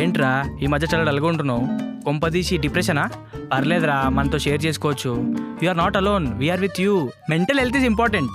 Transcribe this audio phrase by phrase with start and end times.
[0.00, 0.30] ఏంట్రా
[0.62, 1.64] ఈ మధ్య చాలా డల్గా ఉంటున్నావు.
[2.04, 3.04] కొంపదీసి డిప్రెషనా?
[3.52, 5.10] పర్లేదురా మనతో షేర్ చేసుకోవచ్చు.
[5.62, 6.94] You are not alone we're with you
[7.30, 8.30] mental health is important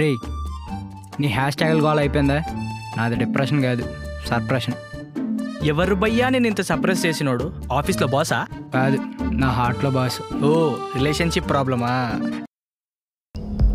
[0.00, 0.10] రే
[1.20, 2.38] నీ హ్యాష్ ట్యాగులు గోల్ అయిపోయిందా?
[2.98, 3.84] నాది డిప్రెషన్ కాదు
[4.30, 4.76] సర్ప్రెషన్
[5.72, 7.46] ఎవరు భయ్యా నేను ఇంత సప్రెస్ చేసినోడు?
[7.72, 8.40] ఆఫీస్లో బాసా
[8.74, 8.98] కాదు
[9.42, 10.18] నా హార్ట్లో బాస్
[10.48, 10.52] ఓ
[10.96, 11.92] రిలేషన్షిప్ ప్రాబ్లమా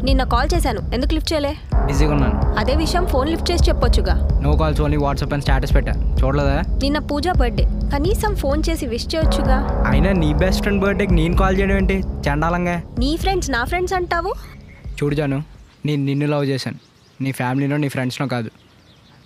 [0.03, 0.81] నిన్న కాల్ చేశాను.
[0.93, 1.57] ఎందుకు లిఫ్ట్ చేయలే?
[1.85, 2.59] బిజీగా ఉన్నాను.
[2.59, 4.29] అదే విషయం ఫోన్ లిఫ్ట్ చేసి చెప్పొచ్చుగా.
[4.41, 5.91] నో కాల్స్ ఓన్లీ వాట్సాప్ అని స్టేటస్ పెట్టా.
[5.91, 6.61] చూడలేదా?
[6.61, 7.63] నిన్న పూజ బర్త్డే.
[7.63, 9.85] కనీసం ఫోన్ చేసి విష్ చేయొచ్చుగా.
[9.87, 11.99] అయినా నీ బెస్ట్ ఫ్రెండ్ బర్త్డేకి నేను కాల్ చేయడం ఏంటి?
[11.99, 12.81] చండాలంగా.
[12.99, 14.33] నీ ఫ్రెండ్స్ నా ఫ్రెండ్స్ అంటావు?
[15.03, 15.43] చూడు జాను
[15.85, 16.77] నేను నిన్ను లవ్ చేశాను.
[17.21, 18.49] నీ ఫ్యామిలీనో నీ ఫ్రెండ్స్నో కాదు.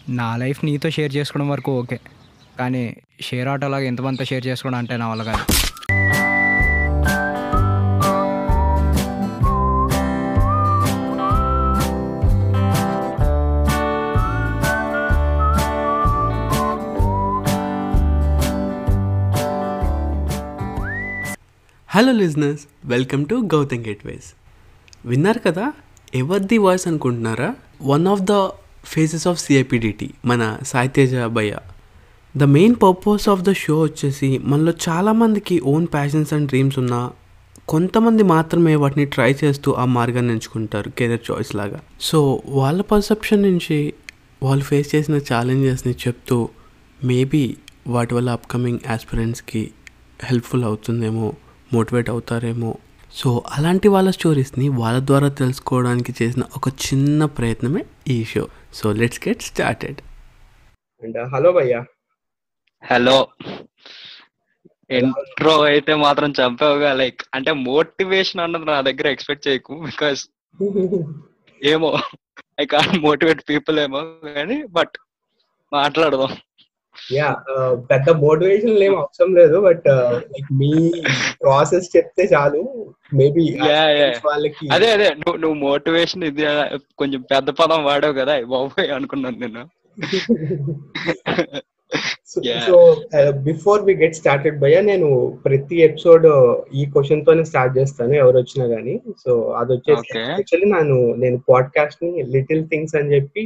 [0.09, 1.99] నా లైఫ్ నీతో షేర్ చేసుకోవడం వరకు ఓకే.
[2.59, 5.64] కానీ షేర్ ఆటోలాగా ఎంతమందితో షేర్ చేసుకోవడం అంటే నా వల్ల కాదు.
[21.95, 24.33] Hello listeners welcome to Gautam gateways
[25.07, 25.73] విన్నారు కదా?
[26.15, 27.55] ఎవరిది వాయిస్ అనుకుంటున్నారా?
[27.81, 28.47] One of the
[28.85, 31.57] faces of సిఐపిడిటీ మన సాయితేజ భయ్య
[32.37, 37.11] the main purpose of the show వచ్చేసి మనలో చాలామందికి ఓన్ ప్యాషన్స్ అండ్ డ్రీమ్స్ ఉన్నా
[37.67, 41.79] కొంతమంది మాత్రమే వాటిని ట్రై చేస్తూ ఆ మార్గాన్ని ఎంచుకుంటారు కెరీర్ చాయిస్ లాగా.
[42.01, 43.93] సో వాళ్ళ పర్సెప్షన్ నుంచి
[44.43, 46.49] వాళ్ళు ఫేస్ చేసిన ఛాలెంజెస్ని చెప్తూ
[47.03, 47.57] మేబీ
[47.87, 49.71] వాటి వల్ల అప్కమింగ్ ఆస్పిరెంట్స్కి
[50.23, 51.33] హెల్ప్ఫుల్ అవుతుందేమో
[51.75, 52.77] మోటివేట్ అవుతారేమో.
[53.13, 58.47] సో అలాంటి వాళ్ళ స్టోరీస్ని వాళ్ళ ద్వారా తెలుసుకోవడానికి చేసిన ఒక చిన్న ప్రయత్నమే ఈ show.
[58.73, 59.97] So let's get started.
[61.03, 61.85] And hello భయ్యా.
[62.91, 63.27] హలో.
[64.89, 70.27] ఇంట్రో అయితే మాత్రం చంపావుగా లైక్ అంటే మోటివేషన్ అన్నది నా దగ్గర ఎక్స్పెక్ట్ చేయకు బికాస్
[71.63, 71.99] ఏమో
[72.61, 73.99] ఐ కాంట్ మోటివేట్ పీపుల్ ఏమో
[74.35, 74.97] కానీ బట్
[75.73, 76.29] మాట్లాడదాం.
[77.11, 77.29] యా
[77.91, 79.87] పెద్ద మోటివేషన్ ఏం అవసరం లేదు బట్
[80.33, 80.71] లైక్ మీ
[81.41, 82.61] ప్రాసెస్ చెప్తే చాలు
[83.13, 83.45] మేబీ.
[84.25, 86.45] వాళ్ళకి అదే అదే నువ్వు నువ్వు మోటివేషన్ ఇది
[86.97, 89.63] కొంచెం పెద్ద పదం వాడావు కదా బాబోయ్ అనుకున్నాను నేను.
[92.31, 92.77] So
[93.43, 95.09] before we get started భయ్యా నేను
[95.45, 96.25] ప్రతి ఎపిసోడ్
[96.75, 98.95] ఈ క్వశ్చన్ తోనే స్టార్ట్ చేస్తాను ఎవరు వచ్చినా గానీ
[99.25, 100.17] సో అది వచ్చేసి.
[100.17, 103.45] యాక్చువల్లీ నేను నేను పాడ్కాస్ట్ని లిటిల్ థింగ్స్ అని చెప్పి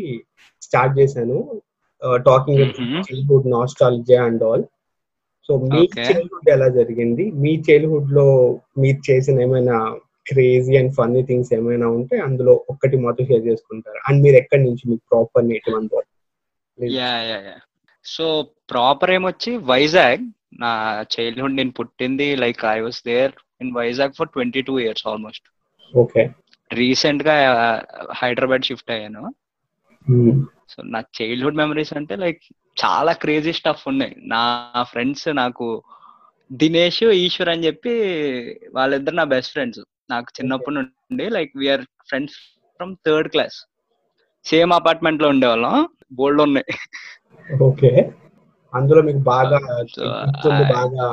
[0.62, 1.38] స్టార్ట్ చేశాను
[2.02, 2.60] talking.
[3.08, 4.64] Childhood nostalgia and all
[5.50, 5.82] so me.
[5.98, 7.32] Childhood ఎలా జరిగింది?
[7.32, 8.28] మీ చైల్డ్హుడ్లో
[8.78, 9.78] మీరు చేసిన ఏమైనా
[10.28, 14.00] క్రేజీ అండ్ ఫన్నీ థింగ్స్ ఏమైనా ఉంటే అందులో ఒక్కటి మాతో షేర్ చేసుకుంటారు?
[14.08, 15.76] అండ్ మీరు ఎక్కడి నుంచి మీకు ప్రాపర్ నేటివ్
[16.96, 17.60] యా
[18.06, 20.26] సో ప్రాపర్ ఏమొచ్చి వైజాగ్
[20.60, 25.48] నా చైల్డ్హుడ్ నేను పుట్టింది like I was there in Vizag for twenty two years almost
[25.98, 26.30] okay
[26.72, 27.36] రీసెంట్గా
[28.16, 29.34] హైదరాబాద్ షిఫ్ట్ అయ్యాను.
[30.72, 32.42] సో నా చైల్డ్హుడ్ మెమరీస్ అంటే లైక్
[32.82, 34.14] చాలా క్రేజీ స్టఫ్ ఉన్నాయి.
[34.34, 34.42] నా
[34.92, 35.68] ఫ్రెండ్స్ నాకు
[36.52, 37.94] దినేష్ ఈశ్వర్ అని చెప్పి
[38.78, 39.82] వాళ్ళిద్దరు నా బెస్ట్ ఫ్రెండ్స్
[40.12, 42.38] నాకు చిన్నప్పటి నుండి like we're friends
[42.78, 43.58] from third class
[44.46, 45.76] same అపార్ట్మెంట్లో ఉండేవాళ్ళం.
[46.20, 46.68] బోల్డ్ ఉన్నాయి.
[47.68, 47.92] ఓకే
[48.74, 49.60] అందులో మీకు బాగా
[50.78, 51.06] బాగా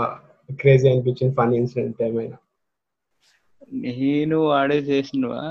[0.61, 2.37] క్రేజీ అనిపించిన ఫన్ ఇన్సిడెంట్ ఏమైనా?
[3.84, 5.43] నేను వాడే చేసినవా?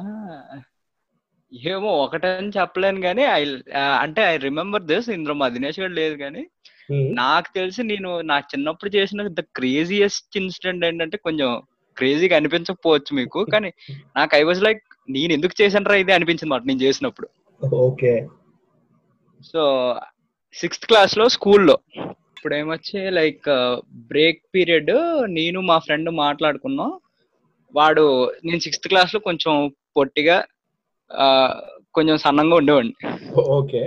[1.51, 3.41] ఏమో ఒకటని చెప్పలేను కానీ ఐ
[4.03, 5.07] అంటే ఐ రిమెంబర్ దిస్.
[5.15, 6.43] ఇందులో మా దినేష్ గారు లేదు కానీ.
[7.19, 11.49] నాకు తెలిసి నేను నా చిన్నప్పుడు చేసిన ద క్రేజియస్ట్ ఇన్సిడెంట్ ఏంటంటే కొంచెం
[11.97, 13.69] క్రేజీగా అనిపించకపోవచ్చు మీకు కానీ
[14.17, 17.27] నాకు ఐ వాజ్ లైక్ నేను ఎందుకు చేశానరా ఇది అనిపించింది మాట నేను చేసినప్పుడు.
[17.87, 18.13] ఓకే.
[19.49, 19.61] సో
[20.53, 21.75] సిక్స్త్ క్లాస్లో స్కూల్లో
[22.35, 23.47] ఇప్పుడు ఏమొచ్చి లైక్
[24.11, 24.93] బ్రేక్ పీరియడ్
[25.37, 26.91] నేను మా ఫ్రెండ్ మాట్లాడుకున్నాం.
[27.73, 28.05] వాడు
[28.45, 29.53] నేను సిక్స్త్ క్లాస్లో కొంచెం
[29.97, 30.35] పొట్టిగా
[31.93, 32.95] కొంచెం సన్నంగా ఉండేవాడిని
[33.57, 33.81] ఓకే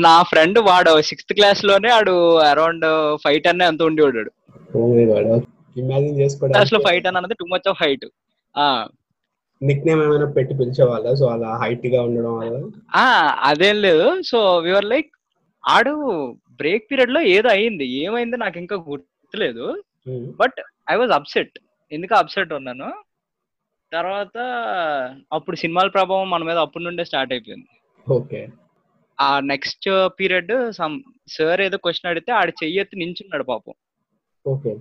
[0.00, 2.86] నా ఫ్రెండ్ వాడు సిక్స్త్ క్లాస్లోనే వాడు అరౌండ్
[3.24, 4.30] ఫైవ్ టెన్ అంత ఉండేవాడు
[6.46, 8.06] క్లాస్లో ఫైవ్ టెన్ అన్నది too much of height
[9.86, 12.60] nickname ఏమైనా పెట్టి పిలిచేవాళ్ళ సో అలా హైట్గా ఉండడం వల్ల
[12.94, 13.06] ఆ
[13.42, 15.10] అదేం లేదు సో వివర్ లైక్
[15.64, 15.92] ఆడు
[16.60, 19.64] బ్రేక్ పీరియడ్లో ఏదో అయింది ఏమైంది నాకు ఇంకా గుర్తులేదు.
[20.38, 20.58] బట్
[20.90, 21.56] ఐ వాజ్ అప్సెట్
[21.92, 22.88] ఎందుకు అప్సెట్ ఉన్నాను
[23.92, 24.38] తర్వాత
[25.32, 27.68] అప్పుడు సినిమాల ప్రభావం మన మీద అప్పటి నుండే స్టార్ట్ అయిపోయింది.
[28.06, 28.48] ఓకే.
[29.18, 29.88] ఆ నెక్స్ట్
[30.18, 33.74] పీరియడ్ సమ్ సార్ ఏదో క్వశ్చన్ అడిగితే ఆడు చెయ్యెత్తి నించున్నాడు పాపం.
[34.46, 34.76] ఓకే.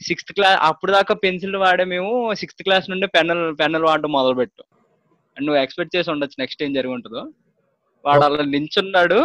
[0.00, 4.66] సిక్స్త్ క్లాస్ అప్పుడు దాకా పెన్సిల్ వాడే మేము సిక్స్త్ క్లాస్ నుండి పెన్నులు పెన్నులు వాడడం మొదలు పెట్టాం
[5.36, 7.32] అండ్ నువ్వు ఎక్స్పెక్ట్ చేసి ఉండొచ్చు నెక్స్ట్ ఏం జరిగి ఉంటుందో
[8.04, 9.20] వాడు అలా నించున్నాడు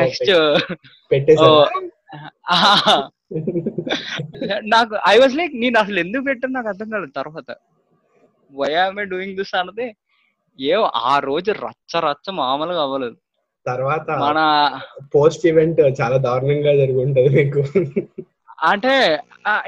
[0.00, 0.30] నెక్స్ట్
[4.74, 7.50] నాకు ఐ వాజ్ లైక్ నేను అసలు ఎందుకు పెట్టాను నాకు అర్థం కాలేదు తర్వాత.
[8.60, 9.88] వై ఆమె డూయింగ్ దిస్ అన్నది
[10.58, 10.74] ఏ
[11.12, 13.16] ఆ రోజు రచ్చ రచ్చ మామూలుగా అవ్వలేదు.
[13.66, 14.38] తర్వాత మన
[15.14, 17.62] పోస్ట్ ఈవెంట్ చాలా దారుణంగా జరిగి ఉంటది మీకు.
[18.70, 18.94] అంటే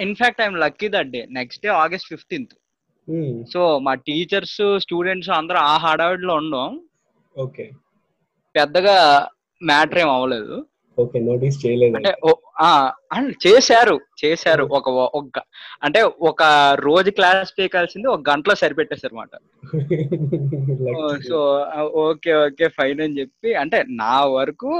[0.00, 2.54] in fact I'm lucky that day next day August fifteenth
[3.52, 6.80] so మా టీచర్స్ స్టూడెంట్స్ అందరూ ఆ హడావిడిలో ఉండం.
[7.34, 7.66] ఓకే
[8.54, 8.96] పెద్దగా
[9.62, 10.54] మ్యాటర్ ఏం అవ్వలేదు.
[10.98, 11.94] ఓకే నోటీస్ చేయలేదు.
[11.98, 12.10] అంటే
[13.44, 14.64] చేశారు చేశారు.
[14.78, 15.38] ఒక ఒక
[15.82, 16.00] అంటే
[16.30, 16.42] ఒక
[16.80, 19.34] రోజు క్లాస్ పీకాల్సింది ఒక గంటలో సరిపెట్టేశారు అనమాట
[21.28, 21.38] సో
[22.04, 24.72] ఓకే ఓకే ఫైన్ అని చెప్పి అంటే నా వరకు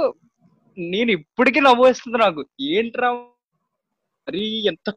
[0.77, 2.41] నేను ఇప్పటికీ నవ్వు వస్తుంది నాకు.
[2.71, 3.09] ఏంట్రా
[4.27, 4.87] మరి ఎంత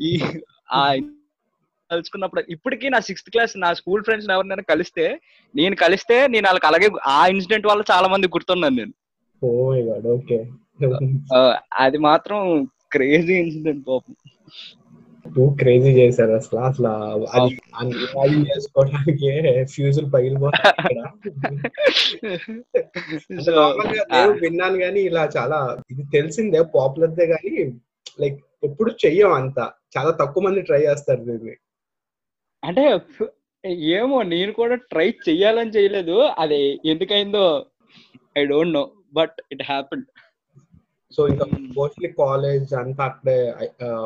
[0.00, 0.10] ఈ
[0.72, 0.82] ఆ
[1.90, 5.04] కలుసుకున్నప్పుడు ఇప్పటికీ నా సిక్స్త్ క్లాస్ నా స్కూల్ ఫ్రెండ్స్ ఎవరినైనా కలిస్తే
[5.54, 8.92] నేను కలిస్తే నేను వాళ్ళకి అలాగే ఆ ఇన్సిడెంట్ వల్ల చాలా మంది గుర్తున్నాను నేను.
[9.42, 10.38] ఓ మై గాడ్ ఓకే
[11.82, 12.40] అది మాత్రం
[12.94, 14.14] క్రేజీ ఇన్సిడెంట్ పాపం.
[15.26, 16.90] టూ క్రేజీ చేశారు అసలు అసలు
[17.36, 17.54] అది
[18.22, 19.28] అది చేసుకోవడానికి
[19.72, 20.96] ఫ్యూజులు పగిలిపోతాయి
[24.42, 25.58] విన్నాను కానీ ఇలా చాలా
[25.92, 27.54] ఇది తెలిసిందే పాపులర్ దే కానీ
[28.22, 29.58] లైక్ ఎప్పుడు చెయ్యం అంత.
[29.94, 31.54] చాలా తక్కువ మంది ట్రై చేస్తారు దీన్ని.
[32.62, 32.84] అంటే
[33.92, 36.60] ఏమో నేను కూడా ట్రై చెయ్యాలని చేయలేదు అది
[36.92, 37.44] ఎందుకైందో
[38.36, 38.82] I don't know
[39.12, 40.04] but it happen
[41.12, 41.44] so ఇంకా
[41.76, 43.36] మోస్ట్లీ కాలేజ్ అంతా అక్కడే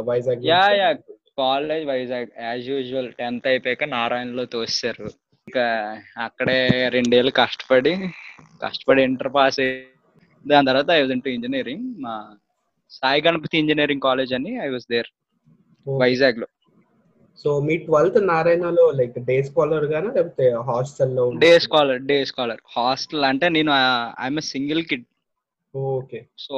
[0.08, 0.90] Vizag yeah yeah.
[1.38, 2.31] College Vizag.
[2.43, 5.06] As usual tenth అయిపోయాక నారాయణలో తోసారు
[5.49, 5.64] ఇంకా
[6.25, 6.56] అక్కడే
[6.94, 7.93] రెండేళ్ళు కష్టపడి
[8.62, 9.75] కష్టపడి ఇంటర్ పాస్ అయ్యి
[10.44, 12.14] దాని తర్వాత ఐ వాజ్ ఇంటూ ఇంజనీరింగ్ మా
[12.93, 15.10] సాయి గణపతి ఇంజనీరింగ్ కాలేజ్ అని ఐ వాజ్ దేర్
[15.87, 16.48] వైజాగ్లో
[17.43, 20.11] సో మీ ట్వెల్త్ నారాయణలో లైక్ డే స్కాలర్ గానా?
[20.17, 22.61] లేకపోతే హాస్టల్లో day scholar day scholar.
[22.77, 23.73] Hostel అంటే నేను
[24.27, 25.06] I'm single kid
[25.75, 26.21] okay.
[26.44, 26.56] So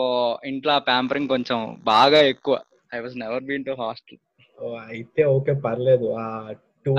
[0.50, 1.58] ఇంట్లో ప్యాంపరింగ్ కొంచెం
[1.92, 2.56] బాగా ఎక్కువ.
[2.94, 4.20] I was never been to hostel
[4.90, 6.06] అయితే ఓకే పర్లేదు.
[6.22, 6.26] ఆ
[6.86, 6.92] టూ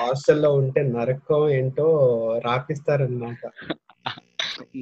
[0.00, 1.86] హాస్టల్లో ఉంటే నరకం ఏంటో
[2.46, 3.40] రాపిస్తారన్నమాట.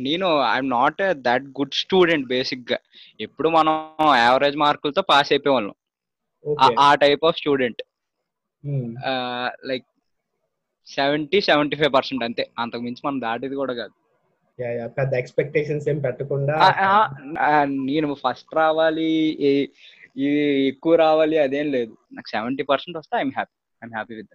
[0.06, 2.78] నేను I'm not that good student బేసిక్గా
[3.26, 3.76] ఎప్పుడు మనం
[4.24, 5.76] యావరేజ్ మార్కులతో పాస్ అయిపోయేవాళ్ళం.
[6.86, 7.82] ఆ type of student
[9.64, 9.84] like
[10.86, 12.50] seventy seventy five percent అంతే.
[12.58, 13.92] అంతకు మించి మనం దాటేది కూడా కాదు.
[14.86, 16.54] పెద్ద ఎక్స్పెక్టేషన్స్ ఏం పెట్టకుండా
[17.64, 19.04] నేను ఫస్ట్ రావాలి
[19.40, 19.68] ఈ-
[20.16, 21.96] ఇది ఎక్కువ రావాలి అదేం లేదు.
[22.12, 24.28] నాకు సెవెంటీ పర్సెంట్ వస్తే I'm happy I'm happy with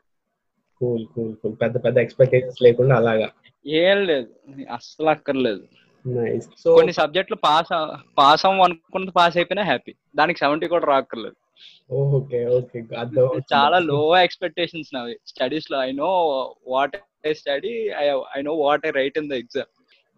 [0.79, 3.29] cool cool cool పెద్ద పెద్ద ఎక్స్పెక్టేషన్స్ లేకుండా అలాగా.
[3.67, 4.27] ఏం లేదు.
[4.71, 5.67] అస్సలు అక్కర్లేదు.
[6.75, 11.35] కొన్ని సబ్జెక్టులు పాస్ పాస్ అవ్వం అనుకున్నది పాస్ అయిపోయినా హ్యాపీ దానికి సెవెంటీ కూడా రాక్కర్లేదు.
[11.89, 12.79] Okay okay.
[13.53, 15.15] చాలా లో ఎక్స్పెక్టేషన్స్ నావి.
[15.31, 16.11] స్టడీస్లో I know
[16.67, 16.95] what
[17.25, 17.73] I study
[18.37, 19.71] I know what I write in the exam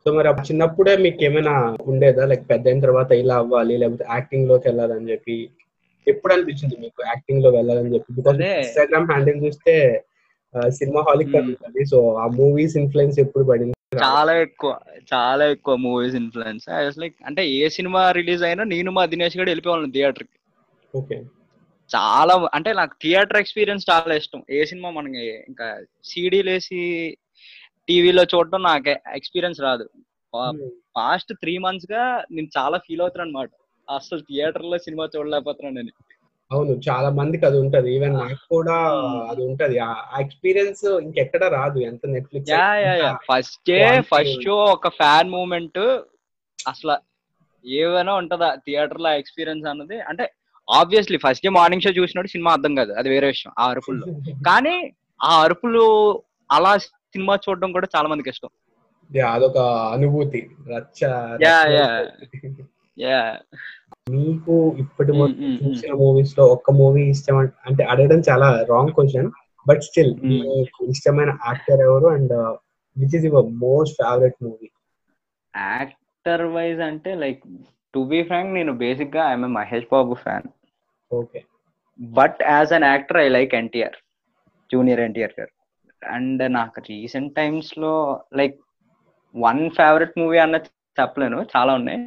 [0.06, 1.53] so మరి అప్పుడు చిన్నప్పుడే మీకు ఏమైనా
[1.91, 2.25] ఉండేదా?
[2.31, 5.36] లైక్ పెద్ద అయిన తర్వాత ఇలా అవ్వాలి లేకపోతే యాక్టింగ్లోకి వెళ్ళాలని చెప్పి?
[6.07, 8.13] ఎప్పుడు అనిపించింది మీకు యాక్టింగ్లో వెళ్ళాలని చెప్పి?
[8.19, 8.39] బికాస్.
[8.59, 9.74] ఇన్స్టాగ్రామ్ హ్యాండిల్ చూస్తే
[10.80, 11.35] సినిమా హాలిక్.
[11.42, 13.75] ఉంటుంది సో ఆ మూవీస్ ఇన్ఫ్లుయెన్స్ ఎప్పుడు పడింది?
[14.03, 14.71] చాలా ఎక్కువ
[15.13, 19.50] చాలా ఎక్కువ మూవీస్ ఇన్ఫ్లుయెన్స్ ఐ లైక్ అంటే ఏ సినిమా రిలీజ్ అయినా నేను మా దినేష్ గడు
[19.51, 20.33] వెళ్ళిపోవాలను థియేటర్కి.
[20.33, 20.38] ఓకే
[21.89, 24.44] చాలా అంటే నాకు థియేటర్ ఎక్స్పీరియన్స్ చాలా ఇష్టం.
[24.50, 27.18] ఏ సినిమా మనకి ఇంకా సీడీలు వేసి
[27.88, 29.89] టీవీలో చూడటం నాకు ఎక్స్పీరియన్స్ రాదు.
[30.97, 33.50] పాస్ట్ త్రీ మంత్స్గా నేను చాలా ఫీల్ అవుతాను అనమాట
[33.91, 35.91] అసలు థియేటర్లో సినిమా చూడలేకపోతున్నాను నేను.
[36.51, 37.95] అవును చాలా మందికి అది ఉంటది.
[37.95, 39.31] ఈవెన్ నాకు కూడా Hmm.
[39.31, 39.80] అది ఉంటది.
[39.80, 41.80] ఆ ఎక్స్పీరియన్స్ ఇంకెక్కడ రాదు.
[41.80, 43.18] ఎంత Netflix yeah yeah yeah.
[43.33, 44.01] First day.
[44.01, 45.80] First show ఒక ఫ్యాన్ మూమెంట్
[46.68, 46.97] అసలు
[47.68, 50.00] ఏమైనా ఉంటదా థియేటర్లో ఎక్స్పీరియన్స్ అన్నది?
[50.01, 50.31] అంటే
[50.69, 52.94] obviously first day morning show చూసినప్పుడు సినిమా అర్థం కాదు.
[52.94, 54.07] అది వేరే విషయం ఆ అరుపుల్లో.
[54.47, 56.19] కానీ ఆ అరుపులు
[56.52, 58.49] అలా సినిమా చూడడం కూడా చాలా మందికి ఇష్టం.
[59.31, 59.57] అదొక
[59.94, 60.49] అనుభూతి.
[64.09, 65.11] మీకు ఇప్పటి.
[65.11, 69.31] చూసిన మూవీస్లో ఒక్క మూవీ ఇష్టం అంట- అడగడం చాలా రాంగ్ క్వశ్చన్
[69.68, 70.16] బట్ స్టిల్
[70.90, 72.07] ఇష్టమైన యాక్టర్ ఎవరు?
[72.07, 72.57] And
[72.97, 74.69] which is your most favourite movie
[75.57, 77.42] actor wise అంటే లైక్
[77.94, 80.44] టు బి ఫ్రాంక్ నేను బేసిక్గా I'm Mahesh Babu fan
[81.11, 81.39] okay
[81.99, 83.97] but as an actor I like NTR
[84.69, 85.54] junior NTR గారు
[86.01, 87.94] and నాకు recent టైమ్స్లో
[88.39, 88.57] like
[89.35, 90.57] one favourite movie అన్న
[90.97, 91.99] చెప్పలేను చాలా ఉన్నాయి.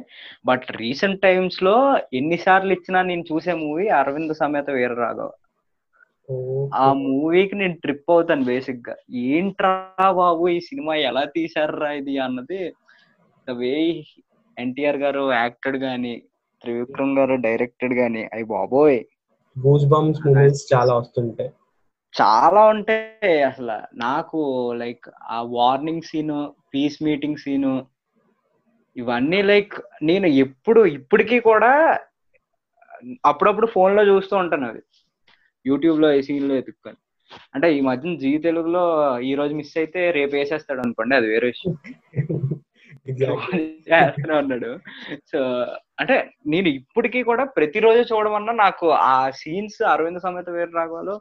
[0.45, 1.75] బట్ రీసెంట్ టైమ్స్లో
[2.13, 5.29] ఎన్నిసార్లు ఇచ్చినా నేను చూసే మూవీ అరవింద్ సమేత వీర రాఘవ
[6.77, 8.93] ఆ మూవీకి నేను ట్రిప్ అవుతాను బేసిక్గా
[9.31, 9.71] ఏంట్రా
[10.19, 12.61] బాబు ఈ సినిమా ఎలా తీసారా ఇది అన్నది
[13.47, 13.73] ద వే
[14.57, 16.13] ఎన్టీఆర్ గారు యాక్టెడ్ గాని
[16.63, 18.99] త్రివిక్రమ్ గారు డైరెక్టెడ్ గాని అయ్యి బాబోయ్.
[19.65, 21.49] గూస్ బంప్స్ చాలా వస్తుంటాయి.
[22.21, 23.97] చాలా ఉంటాయి అసలు.
[23.97, 27.81] నాకు లైక్ ఆ warning scene peace meeting scene
[28.97, 31.99] ఇవన్నీ లైక్ నేను ఎప్పుడు ఇప్పటికీ కూడా
[33.25, 34.79] అప్పుడప్పుడు ఫోన్లో చూస్తూ ఉంటాను అది
[35.65, 36.97] యూట్యూబ్లో ఈ సీన్లో ఎత్తుక్కొని
[37.55, 38.83] అంటే ఈ మధ్యన జీ తెలుగులో
[39.19, 41.77] ఈ రోజు మిస్ అయితే రేపు వేసేస్తాడు అనుకోండి అది వేరే విషయం.
[43.59, 44.79] చేస్తూనే ఉన్నాడు.
[45.31, 45.39] సో
[45.97, 46.15] అంటే
[46.47, 51.15] నేను ఇప్పటికీ కూడా ప్రతిరోజు చూడమన్నా నాకు ఆ సీన్స్ అరవింద సమేత వేరు రాఘవలో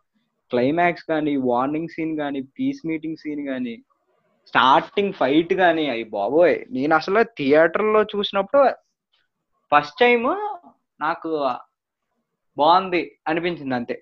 [0.51, 3.75] క్లైమాక్స్ కానీ వార్నింగ్ సీన్ కానీ పీస్ మీటింగ్ సీన్ కానీ
[4.47, 6.57] స్టార్టింగ్ ఫైట్ కానీ అయ్యి బాబోయ్.
[6.71, 8.63] నేను అసలు థియేటర్లో చూసినప్పుడు
[9.73, 10.23] ఫస్ట్ టైం
[11.01, 11.31] నాకు
[12.57, 13.97] బాగుంది అనిపించింది అంతే.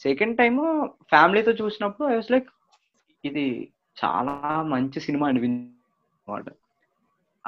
[0.00, 0.54] సెకండ్ టైం
[1.12, 2.48] ఫ్యామిలీతో చూసినప్పుడు ఐ వాస్ లైక్
[3.24, 3.46] ఇది
[3.96, 4.34] చాలా
[4.74, 6.48] మంచి సినిమా అనిపించింది అన్నమాట.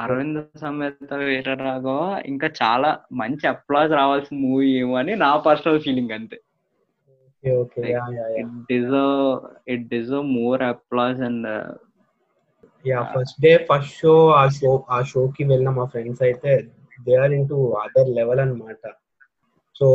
[0.01, 6.15] అరవింద సమేత వీర రాఘవ ఇంకా చాలా మంచి అప్లాజ్ రావాల్సిన మూవీ ఏమో అని నా పర్సనల్ ఫీలింగ్
[6.19, 6.39] అంతే.
[8.41, 9.21] It deserve
[9.69, 11.49] it deserve more applause and
[12.85, 16.53] yeah first day first show ఆ షో ఆ షోకి వెళ్ళిన మా ఫ్రెండ్స్ అయితే
[17.07, 18.83] they are in to other level అన్నమాట.
[19.77, 19.87] సో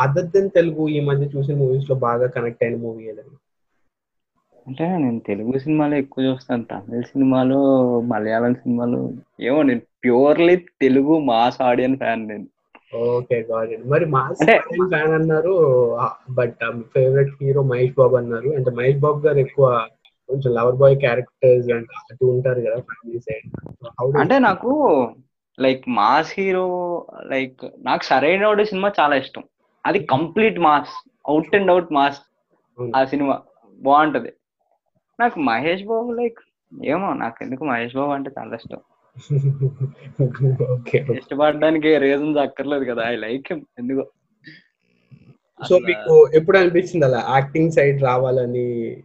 [0.00, 3.34] అదర్ దెన్ తెలుగు ఈ మధ్య చూసిన మూవీస్లో బాగా కనెక్ట్ అయిన మూవీ ఏదైనా?
[4.66, 6.64] అంటే నేను తెలుగు సినిమాలు ఎక్కువ చూస్తాను.
[6.64, 9.12] తమిళ సినిమాలు మలయాళం సినిమాలు.
[9.40, 12.46] ఏమో నేను purely Telugu mass audience fan నేను.
[12.96, 15.98] ఓకే గాట్ ఇట్ మరి మాస్ అంటే- ఫ్యాన్ అన్నారు
[16.30, 18.48] but favourite hero Mahesh Babu అన్నారు.
[18.48, 19.86] అంటే మహేష్ బాబు గారు ఎక్కువ
[20.28, 23.76] కొంచెం లవర్ బాయ్ క్యారెక్టర్స్ అండ్ అటు ఉంటారు కదా ఫ్యామిలీ సైడ్.
[24.16, 25.08] అంటే నాకు
[25.60, 29.42] లైక్ మాస్ హీరో లైక్ నాకు సరైనోడు సినిమా చాలా ఇష్టం.
[29.86, 32.18] అది complete mass out and out mass
[32.96, 33.40] ఆ సినిమా.
[33.78, 34.32] బాగుంటది.
[35.18, 36.38] నాకు మహేష్ బాబు లైక్
[36.84, 38.78] ఏమో నాకు ఎందుకు మహేష్ బాబు అంటే చాలా ఇష్టం.
[41.18, 44.10] ఇష్టపడడానికి రీజన్స్ అక్కర్లేదు కదా ఐ లైక్ హిమ్ ఎందుకో.
[45.60, 49.02] సో మీకు ఎప్పుడు అనిపించింది అలా యాక్టింగ్ సైడ్ రావాలని?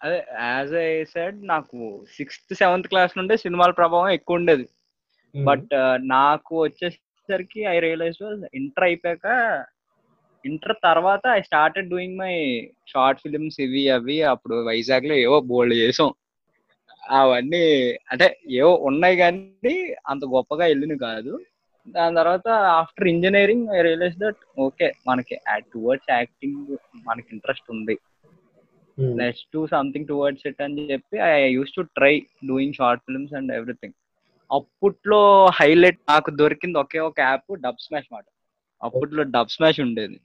[0.00, 4.68] అదే యాజ్ ఐ సెడ్ నాకు సిక్స్త్ సెవెంత్ క్లాస్ నుండే సినిమాల ప్రభావం ఎక్కువ ఉండేది.
[5.34, 9.26] బట్ నాకు వచ్చేసరికి ఐ రియలైజ్ ఇంటర్ అయిపోయాక
[10.44, 12.34] ఇంటర్ తర్వాత I started doing my
[12.88, 16.10] short films ఇవి అవి అప్పుడు వైజాగ్లో ఏవో బోల్డ్ చేసాం.
[17.10, 17.64] అవన్నీ
[18.10, 19.74] అంటే ఏవో ఉన్నాయి కానీ
[20.06, 21.32] అంత గొప్పగా వెళ్ళిన కాదు.
[21.88, 25.36] దాని తర్వాత after engineering I realize that okay మనకి
[25.72, 27.96] టువర్డ్స్ యాక్టింగ్ మనకి ఇంట్రెస్ట్ ఉంది.
[29.20, 32.14] Let's do something towards it అని చెప్పి I use to try
[32.46, 33.96] doing short films and everything
[34.50, 35.20] అప్పట్లో
[35.60, 38.24] హైలైట్ నాకు దొరికింది ఒకే ఒక యాప్ డబ్ స్మాష్ మాట.
[38.82, 40.20] అప్పట్లో డబ్ స్మాష్ ఉండేది.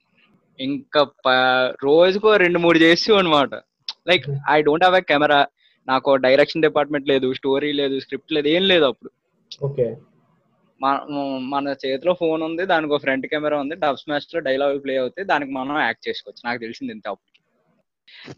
[0.60, 1.02] ఇంకా
[1.84, 3.54] రోజుకో రెండు మూడు చేసి అనమాట
[4.08, 5.40] like I don't have a camera
[5.88, 9.12] నాకు డైరెక్షన్ డిపార్ట్మెంట్ లేదు స్టోరీ లేదు స్క్రిప్ట్ లేదు ఏం లేదు అప్పుడు.
[9.66, 9.88] ఓకే.
[11.52, 15.52] మన చేతిలో ఫోన్ ఉంది దానికి ఒక ఫ్రంట్ కెమెరా ఉంది డబ్ స్మాష్లో డైలాగ్ ప్లే అవుతాయి దానికి
[15.52, 16.42] మనం యాక్ట్ చేసుకోవచ్చు.
[16.46, 17.34] నాకు తెలిసింది ఇంత అప్పటికి.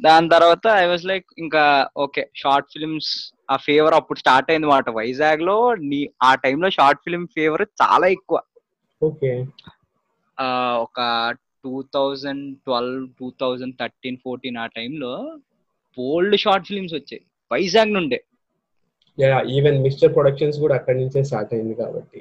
[0.01, 1.63] దాని తర్వాత ఐ వాజ్ లైక్ ఇంకా
[1.97, 3.11] ఓకే షార్ట్ ఫిల్మ్స్
[3.51, 4.89] ఆ ఫేవర్ అప్పుడు స్టార్ట్ అయింది మాట.
[4.89, 5.57] వైజాగ్లో
[5.89, 8.39] నీ ఆ టైంలో షార్ట్ ఫిల్మ్ ఫేవర్ చాలా ఎక్కువ.
[9.01, 9.31] ఓకే.
[10.81, 10.99] ఒక
[11.63, 15.13] two thousand twelve two thousand thirteen fourteen ఆ టైంలో
[15.97, 17.21] బోల్డ్ షార్ట్ ఫిల్మ్స్ వచ్చాయి.
[17.51, 18.19] వైజాగ్ నుండే.
[19.17, 22.19] యా ఈవెన్ మిస్టర్ ప్రొడక్షన్స్ కూడా అక్కడి నుంచే స్టార్ట్ అయింది కాబట్టి.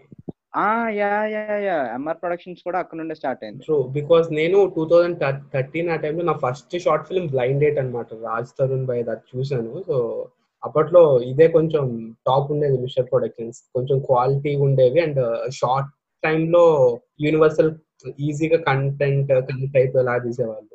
[0.56, 3.62] ఆ yeah yeah yeah MR productions కూడా అక్కడ నుండే స్టార్ట్ అయింది.
[3.66, 5.18] సో బికాస్ నేను టూ థౌజండ్
[5.54, 9.84] థర్టీన్ ఆ టైంలో నా first short film blind date అనమాట రాజ్ తరుణ్ బై అది చూసాను
[9.86, 9.96] సో
[10.64, 11.84] అప్పట్లో ఇదే కొంచెం
[12.26, 15.00] టాప్ ఉండేది మిస్టర్ ప్రొడక్షన్స్ కొంచెం క్వాలిటీ ఉండేవి.
[15.00, 15.20] అండ్
[15.52, 15.90] షార్ట్
[16.22, 16.64] టైంలో
[17.20, 17.70] యూనివర్సల్
[18.20, 20.74] ఈజీగా కంటెంట్ కనెక్ట్ అయిపోయేలా తీసేవాళ్ళు.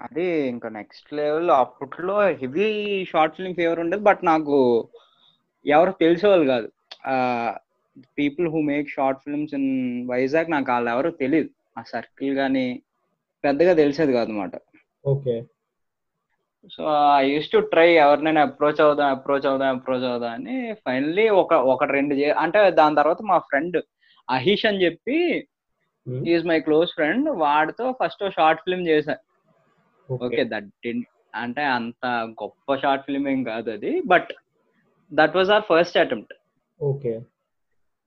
[0.00, 2.68] అది ఇంకా నెక్స్ట్ లెవెల్ అప్పట్లో హెవీ
[3.04, 4.56] షార్ట్ ఫిల్మ్ ఫేవర్ ఉండేది బట్ నాకు
[5.66, 6.68] ఎవరు తెలిసేవాళ్ళు కాదు.
[8.18, 9.70] People who make short films in
[10.08, 12.66] Vizag నాకు వాళ్ళు ఎవరు తెలియదు ఆ సర్కిల్ కానీ
[13.44, 14.54] పెద్దగా తెలిసేది కాదు అనమాట
[15.04, 15.34] okay.
[16.70, 16.82] So
[17.16, 21.92] I use to try ఎవరినైనా అప్రోచ్ అవుదాం అప్రోచ్ అవుదాం అప్రోచ్ అవుదాం అని ఫైనల్లీ ఒక ఒకటి
[21.92, 23.78] రెండు అంటే దాని తర్వాత మా ఫ్రెండ్
[24.28, 25.18] అహీష్ అని చెప్పి
[26.32, 29.16] ఈజ్ మై క్లోజ్ ఫ్రెండ్ వాడితో ఫస్ట్ షార్ట్ ఫిల్మ్ చేశా.
[30.08, 30.68] ఓకే దట్
[31.34, 32.06] అంటే అంత
[32.42, 33.92] గొప్ప షార్ట్ ఫిల్మ్ ఏం కాదు అది.
[34.12, 34.30] But
[35.12, 36.34] that was our first attempt
[36.80, 37.12] okay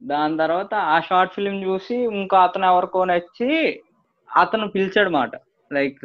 [0.02, 3.50] దాని తర్వాత ఆ షార్ట్ ఫిల్మ్ చూసి ఇంకా అతను ఎవరికో నచ్చి
[4.30, 5.32] అతను పిలిచాడు మాట
[5.72, 6.04] లైక్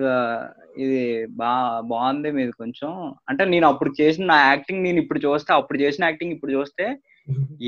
[0.85, 1.01] ఇది
[1.41, 1.51] బా
[1.91, 2.91] బాగుంది మీది కొంచెం.
[3.29, 6.87] అంటే నేను అప్పుడు చేసిన నా యాక్టింగ్ నేను ఇప్పుడు చూస్తే అప్పుడు చేసిన యాక్టింగ్ ఇప్పుడు చూస్తే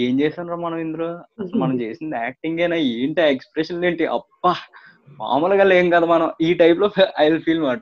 [0.03, 1.09] ఏం చేసాను మనం ఇందులో?
[1.41, 2.77] అసలు మనం చేసింది యాక్టింగ్ ఏనా?
[2.95, 4.05] ఏంటి ఎక్స్ప్రెషన్ ఏంటి?
[4.09, 4.53] అప్పా
[5.19, 6.29] మామూలుగా లేం కదా మనం.
[6.41, 6.89] ఈ టైప్లో
[7.19, 7.81] ఐ విల్ ఫీల్ మాట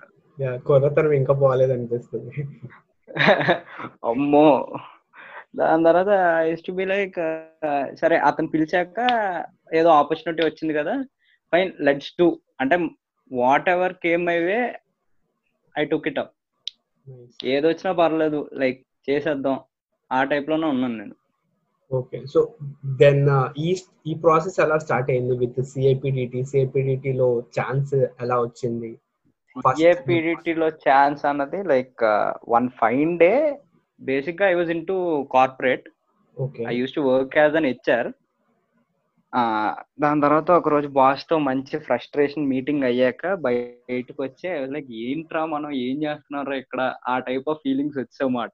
[0.67, 2.33] కొరతనం ఇంకా పోలేదు అనిపిస్తుంది.
[4.05, 4.49] అమ్మో!
[5.57, 6.13] దాని తర్వాత
[6.49, 7.19] యూస్ టు బి లైక్
[7.95, 8.99] సరే అతను పిలిచాక
[9.73, 10.95] ఏదో ఆపర్చునిటీ వచ్చింది కదా?
[11.53, 12.27] ఫైన్ లెట్స్ డూ
[12.61, 12.77] అంటే
[13.69, 14.59] whatever came way
[15.75, 16.33] I took it up
[17.47, 19.57] ఏది వచ్చినా పర్లేదు లైక్ చేసేద్దాం.
[20.11, 21.15] ఆ టైప్లోనే ఉన్నాను నేను.
[21.91, 22.41] ఓకే సో
[23.01, 23.23] దెన్
[23.59, 23.69] ఈ
[24.07, 27.93] ఈ ప్రాసెస్ ఎలా స్టార్ట్ అయింది విత్ సిఐపిడిటి సిఐపిడిటి లో ఛాన్స్
[28.25, 28.91] ఎలా వచ్చింది?
[29.57, 32.03] First- ఏపీడిటి లో ఛాన్స్ అన్నది లైక్
[32.55, 33.33] వన్ ఫైన్ డే
[34.01, 34.97] బేసిక్గా I was in to
[35.35, 35.87] corporate
[36.37, 38.09] okay I use to work as an HR
[40.03, 45.97] దాని తర్వాత ఒక రోజు బాస్తో మంచి ఫ్రస్ట్రేషన్ మీటింగ్ అయ్యాక బయటకు వచ్చి లైక్ ఏంట్రా మనం ఏం
[46.05, 46.81] చేస్తున్నారా ఇక్కడ?
[47.07, 48.53] ఆ type of feelings వచ్చామాట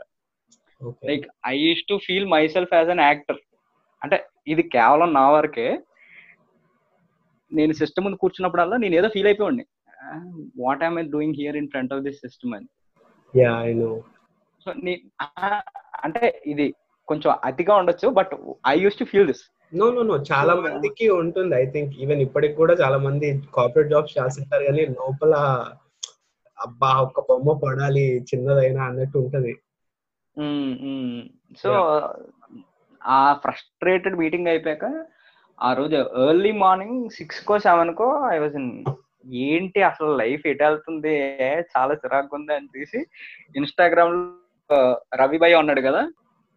[1.10, 3.40] like I use to feel myself as an actor
[4.02, 4.16] అంటే
[4.52, 5.66] ఇది కేవలం నా వరకే.
[7.52, 9.64] నేను సిస్టమ్ ముందు కూర్చున్నప్పుడల్లా నేను ఏదో ఫీల్ అయిపోయింది
[10.64, 12.68] what I'm I doing here in front of this system అని.
[14.64, 14.92] సో నీ
[16.06, 16.22] అంటే
[16.52, 16.66] ఇది
[17.08, 18.32] కొంచెం అతిగా ఉండొచ్చు but
[18.72, 21.52] I use to feel this no no no చాలా మందికి ఉంటుంది.
[21.62, 25.34] ఐ థింక్ ఈవెన్ ఇప్పటికి కూడా చాలా మంది కార్పొరేట్ జాబ్స్ చేస్తుంటారు కానీ లోపల
[26.58, 29.52] అబ్బా ఒక్క బొమ్మ పడాలి చిన్నదైనా అన్నట్టు ఉంటది.
[31.62, 31.70] సో
[33.02, 34.86] ఆ ఫ్రస్ట్రేటెడ్ మీటింగ్ అయిపోయాక
[35.58, 38.70] ఆ రోజు ఎర్లీ మార్నింగ్ సిక్స్ కో సెవెన్ కో ఐ వాజ్ ఇన్
[39.46, 41.12] ఏంటి అసలు లైఫ్ ఎటు వెళ్తుంది?
[41.74, 43.00] చాలా చిరాకు ఉంది అని తీసి
[43.56, 44.78] ఇన్స్టాగ్రామ్లో
[45.12, 46.02] రవి భయ్ ఉన్నాడు కదా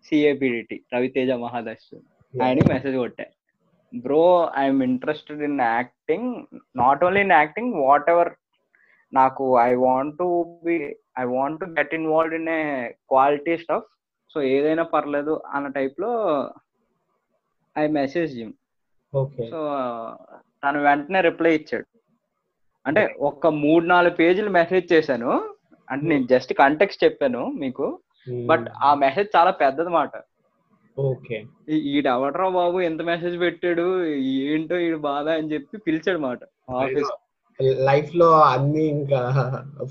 [0.05, 1.91] సిఏపిడిటి రవితేజ మహాదర్శ్
[2.33, 3.25] ఆయన మెసేజ్ కొట్టా.
[3.93, 4.23] Bro
[4.57, 6.31] I'm interested in acting
[6.75, 7.73] not only in acting
[8.09, 8.31] whatever
[9.17, 10.27] నాకు I want to
[10.65, 10.75] be
[11.19, 12.61] I want to get involved in a
[13.11, 13.87] quality stuff
[14.33, 16.11] so ఏదైనా పర్లేదు అన్న టైప్లో
[17.75, 18.53] ఐ మెసేజ్ జిమ్
[19.51, 19.59] సో
[20.63, 21.87] తను వెంటనే రిప్లై ఇచ్చాడు.
[22.85, 25.29] అంటే ఒక మూడు నాలుగు పేజీలు మెసేజ్ చేశాను.
[25.87, 27.85] అంటే నేను జస్ట్ కంటెక్స్ట్ చెప్పాను మీకు.
[28.49, 30.11] బట్ ఆ మెసేజ్ చాలా పెద్దది మాట
[30.97, 31.37] ఓకే
[31.95, 32.77] ఈడెవడరా బాబు?
[32.81, 33.85] ఎంత మెసేజ్ పెట్టాడు?
[34.51, 36.39] ఏంటో ఈడు బాధ అని చెప్పి పిలిచాడు మాట
[36.81, 37.11] ఆఫీస్
[37.59, 39.19] లైఫ్లో అన్ని ఇంకా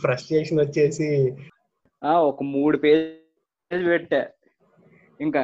[0.02, 1.08] ఫ్రస్ట్రేషన్ వచ్చేసి
[2.30, 4.22] ఒక మూడు పేజ్ పెట్టా.
[5.20, 5.40] ఇంకా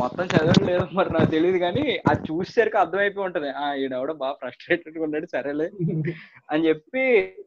[0.00, 3.48] మొత్తం చదవడం లేదు మరి నాకు తెలియదు కానీ అది చూసేసరికి అర్థమైపోయి ఉంటది.
[3.62, 5.68] ఆ ఈడెవడో బాగా ఫ్రస్ట్రేటెడ్ ఉన్నాడు సరేలే
[6.50, 7.04] అని చెప్పి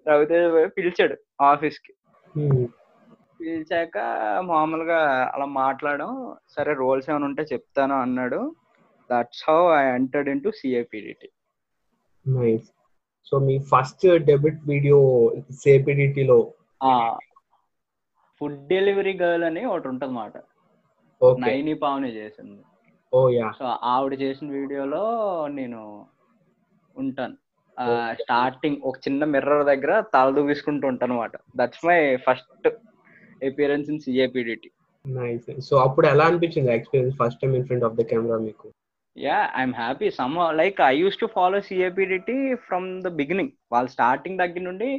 [0.10, 0.44] రవితేజ
[0.78, 1.94] పిలిచాడు ఆఫీస్కి.
[3.40, 3.98] పిలిచాక
[4.50, 5.00] మామూలుగా
[5.34, 6.12] అలా మాట్లాడడం
[6.56, 8.42] సరే రోల్స్ ఏమైనా ఉంటే చెప్తాను అన్నాడు.
[9.10, 11.30] That's how I entered in to CAPDT
[12.26, 12.70] nice
[13.28, 14.98] so me first debut video
[15.62, 16.38] సేపిడిటీలో
[18.42, 20.34] ఫుడ్ డెలివరీ గర్ల్ అని ఒకటి ఉంటుంది మాట
[21.44, 22.62] నైని పావని చేసింది.
[23.14, 23.48] ఓ యా.
[23.60, 25.04] సో ఆవిడ చేసిన వీడియోలో
[25.52, 25.80] నేను
[26.96, 27.36] ఉంటాను.
[28.20, 32.68] స్టార్టింగ్ ఒక చిన్న మిర్రర్ దగ్గర తల దూసుకుంటూ ఉంటాను అనమాట that's my first
[33.42, 34.70] appearance in CAPDT
[35.06, 38.68] nice so అప్పుడు ఎలా అనిపించింది experience first time in front of the camera మీకు?
[39.16, 44.42] Yeah I'm happy some like I use to follow CAPDT from the beginning వాళ్ళ స్టార్టింగ్
[44.44, 44.90] దగ్గర నుండి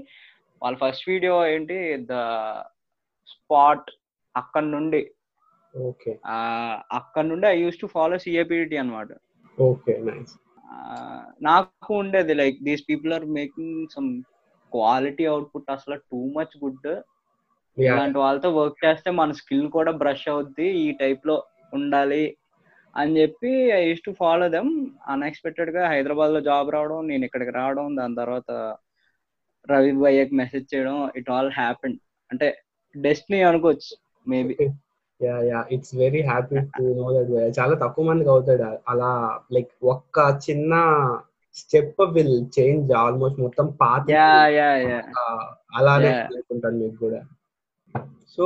[0.62, 1.78] వాళ్ళ ఫస్ట్ వీడియో ఏంటి?
[2.10, 2.14] The
[3.28, 3.88] spot
[4.34, 5.00] అక్కడ నుండి.
[5.74, 6.12] ఓకే
[6.98, 9.10] అక్కడ నుండి I use to follow CAPDT అనమాట
[9.58, 10.32] ఓకే నైస్
[11.48, 14.08] నాకు ఉండేది like these people are making some
[14.72, 16.88] quality output అసలు టూ మచ్ గుడ్
[17.76, 20.66] ఇలాంటి వాళ్ళతో వర్క్ చేస్తే మన స్కిల్ కూడా బ్రష్ అవుద్ది.
[20.82, 21.36] ఈ టైప్లో
[21.72, 22.22] ఉండాలి.
[22.94, 24.70] అని చెప్పి I use to follow them
[25.12, 28.50] అన్ఎక్స్పెక్టెడ్గా హైదరాబాద్లో జాబ్ రావడం నేను ఇక్కడికి రావడం దాని తర్వాత
[29.68, 31.98] రవి భయ్యకి మెసేజ్ చేయడం ఇట్ ఆల్ హ్యాపెండ్
[32.30, 32.48] అంటే
[32.94, 33.92] డెస్టినీ అనుకోవచ్చు
[34.26, 34.54] maybe
[35.20, 39.10] yeah yeah it's very happy to know that చాలా తక్కువ మందికి అవుతాడు అలా
[39.54, 40.74] లైక్ ఒక్క చిన్న
[41.56, 45.24] స్టెప్ విల్ చేంజ్ ఆల్మోస్ట్ మొత్తం పాత యా యా యా ఆ,
[45.74, 46.10] అలానే.
[46.26, 47.20] అనుకుంటాను మీకు కూడా.
[48.36, 48.44] So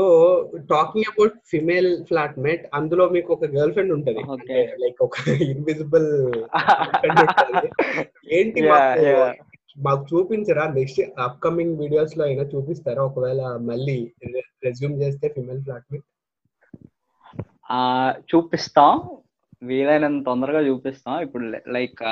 [0.73, 4.23] talking about female flatmate అందులో మీకు ఒక గర్ల్ ఫ్రెండ్ ఉంటది.
[4.83, 5.17] లైక్ ఒక
[5.53, 6.09] ఇన్విజిబుల్
[8.39, 8.63] ఏంటి
[9.85, 10.03] మాకు?
[10.11, 10.65] చూపించరా?
[10.79, 13.03] నెక్స్ట్ అప్కమింగ్ వీడియోస్లో అయినా చూపిస్తారా?
[13.11, 13.99] ఒకవేళ మళ్ళీ
[14.67, 16.07] రెజ్యూమ్ చేస్తే ఫిమేల్ ఫ్లాట్మేట్
[17.77, 17.81] ఆ
[18.31, 18.93] చూపిస్తాం.
[19.71, 21.15] వీలైనంత తొందరగా చూపిస్తాం.
[21.27, 21.45] ఇప్పుడు
[21.77, 22.03] లైక్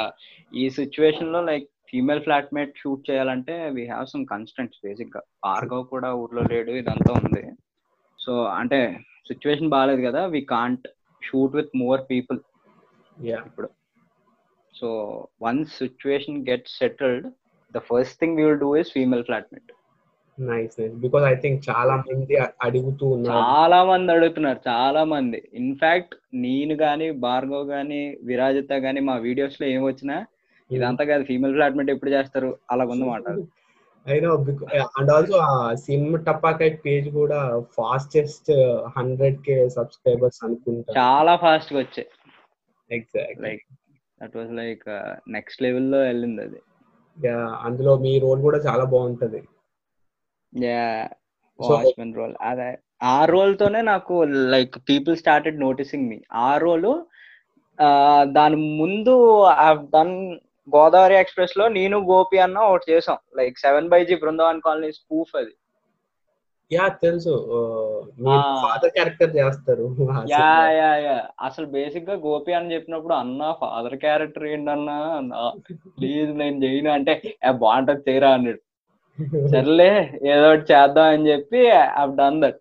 [0.63, 6.43] ఈ సిచ్యువేషన్లో లైక్ ఫీమేల్ ఫ్లాట్మేట్ షూట్ చేయాలంటే వీ హ్యావ్ సమ్ కన్స్టెంట్స్ బేసిక్గా భార్గవ్ కూడా ఊర్లో
[6.53, 7.45] లేడు ఇదంతా ఉంది.
[8.27, 8.81] సో అంటే
[9.29, 10.87] సిచ్యువేషన్ బాగాలేదు కదా we can't
[11.23, 12.39] shoot with more people
[13.49, 13.69] ఇప్పుడు.
[14.75, 14.89] So
[15.47, 17.27] once situation get settled
[17.75, 19.71] the first thing we will do is female flatmate
[20.39, 20.75] nice
[21.31, 22.35] I think చాలా మంది
[22.65, 23.37] అడుగుతూ ఉన్నారు.
[23.37, 25.39] చాలా మంది అడుగుతున్నారు చాలా మంది.
[25.61, 26.15] ఇన్ఫాక్ట్
[26.47, 30.17] నేను గాని భార్గవ్ గాని విరాజిత గాని మా వీడియోస్లో ఏం వచ్చినా
[30.71, 32.51] ఇదంతా కాదు ఫీమేల్ ఫ్లాట్మెంట్ ఎప్పుడు చేస్తారు?
[32.73, 33.29] అలా ఉందన్నమాట
[34.07, 34.33] ఐ నో
[34.99, 37.41] అండ్ ఆల్సో ఆ సిమ్ టపాకైట్ పేజ్ కూడా
[37.77, 38.51] ఫాస్టెస్ట్
[38.97, 40.93] హండ్రెడ్ కే సబ్స్క్రైబర్స్ అనుకుంటా.
[41.01, 42.09] చాలా ఫాస్ట్గా వచ్చాయి
[42.91, 43.65] exact like
[44.21, 44.87] that was like
[45.37, 46.61] next లెవెల్లో వెళ్ళింది అది.
[47.67, 49.41] అందులో మీ రోల్ కూడా చాలా బాగుంటది.
[50.53, 50.87] Yeah
[51.59, 52.35] watchmen role.
[52.51, 52.71] అదే
[53.15, 54.15] ఆ రోల్ తోనే నాకు
[54.55, 56.91] like people started noticing me ఆ రోల్
[58.37, 59.15] దాని ముందు
[59.95, 60.15] డన్
[60.69, 63.19] గోదావరి ఎక్స్ప్రెస్లో నేను గోపి అన్న ఒకటి చేసాం.
[63.37, 65.55] Like seven by G Brindavan colony spoof అది.
[66.71, 67.33] యా తెలుసు.
[68.63, 69.85] ఫాదర్ క్యారెక్టర్ చేస్తారు.
[70.33, 70.47] యా.
[70.77, 71.17] Yeah yeah.
[71.41, 74.97] అసలు బేసిక్గా గోపి అని చెప్పినప్పుడు అన్న ఫాదర్ క్యారెక్టర్ ఏంటన్నా
[75.99, 78.61] ప్లీజ్ నేను చేయను అంటే "ఏ, బాగుంటది చేయరా అన్నాడు.
[79.49, 79.91] సర్లే
[80.27, 81.61] ఏదో ఒకటి చేద్దాం అని చెప్పి
[81.97, 82.61] ఐ డన్ దట్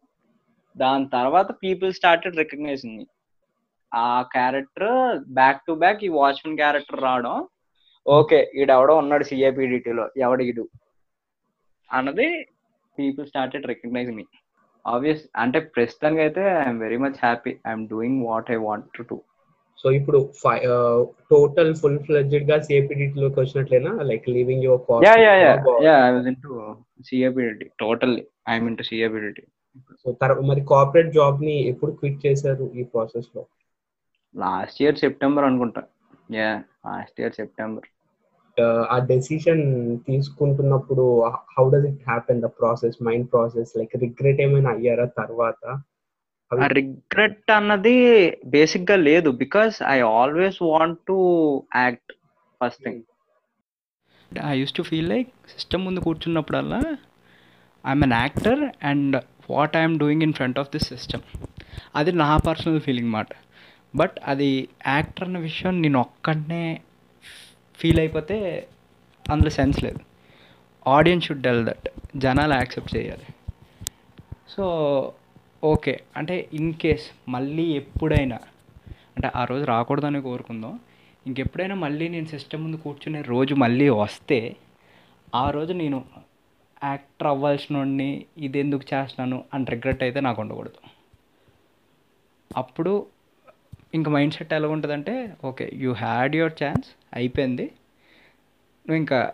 [0.76, 3.04] దాని తర్వాత పీపుల్ స్టార్టెడ్ రికగ్నైజింగ్
[3.92, 4.96] ఆ క్యారెక్టర్
[5.34, 7.36] బ్యాక్ టు బ్యాక్ ఈ వాచ్మెన్ క్యారెక్టర్ రావడం
[8.06, 10.66] ఓకే ఈడెవడో ఉన్నాడు సిఏపిడిటీలో ఎవడిడు
[11.90, 12.28] అన్నది
[12.98, 14.26] పీపుల్ స్టార్టెడ్ రికగ్నైజింగ్ మీ
[14.86, 19.18] ఆబ్వియస్ అంటే ప్రస్తుతానికి అయితే I'm very much happy I'm doing what I want to
[19.80, 20.20] so ఇప్పుడు
[21.32, 23.92] టోటల్ ఫుల్ ఫ్లెడ్జెడ్గా సిఏపిడిటీ లోకి వచ్చినట్లేనా?
[24.10, 25.52] Like leaving your yeah yeah yeah
[25.88, 26.50] yeah I was into
[27.10, 29.44] CAPDT totally I'm into CAPDT
[30.02, 33.42] so తర్వాత మరి corporate జాబ్ని ఎప్పుడు క్విట్ చేశారు ఈ ప్రాసెస్లో?
[34.36, 35.82] లాస్ట్ ఇయర్ సెప్టెంబర్ అనుకుంటా.
[36.38, 36.50] యా
[36.88, 37.88] లాస్ట్ ఇయర్ సెప్టెంబర్
[38.92, 39.64] ఆ డెసిషన్
[40.08, 41.04] తీసుకుంటున్నప్పుడు
[41.56, 45.62] how does it happen the process mind process like regret ఏమైనా అయ్యారా తర్వాత?
[46.74, 47.96] రిగ్రెట్ అన్నది
[48.54, 51.18] బేసిక్గా లేదు because I always want to
[51.78, 52.12] act
[52.62, 53.02] first thing
[54.46, 56.80] I use to feel like system ముందు కూర్చున్నప్పుడల్లా
[57.84, 59.16] I'm an actor and
[59.50, 61.26] what I'm doing in front of this system
[61.96, 63.30] అది నా personal feeling మాట.
[63.94, 64.50] బట్ అది
[64.88, 66.64] యాక్టర్ అన్న విషయం నేను ఒక్కడనే
[67.80, 68.38] ఫీల్ అయిపోతే
[69.26, 70.02] అందులో సెన్స్ లేదు.
[70.96, 71.88] ఆడియన్స్ షుడ్ టెల్ దట్
[72.24, 73.28] జనాలు యాక్సెప్ట్ చేయాలి.
[74.54, 74.66] సో
[75.64, 78.40] ఓకే అంటే ఇన్ కేస్ మళ్ళీ ఎప్పుడైనా
[79.16, 80.74] అంటే ఆ రోజు రాకూడదని కోరుకుందాం.
[81.26, 84.40] ఇంకెప్పుడైనా మళ్ళీ నేను సిస్టమ్ ముందు కూర్చునే రోజు మళ్ళీ వస్తే
[85.42, 86.00] ఆ రోజు నేను
[86.92, 88.10] యాక్టర్ అవ్వాల్సిన వాడిని
[88.46, 90.80] ఇది ఎందుకు చేస్తున్నాను అని రిగ్రెట్ అయితే నాకు ఉండకూడదు.
[92.52, 92.94] అప్పుడు
[93.98, 95.16] ఇంక మైండ్ సెట్ ఎలా ఉంటుందంటే
[95.50, 97.66] okay you had your chance అయిపోయింది.
[98.86, 99.34] నువ్వు ఇంకా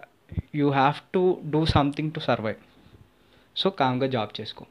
[0.55, 2.59] you have to do something to survive
[3.57, 4.65] so కామ్గా జాబ్ చేసుకో.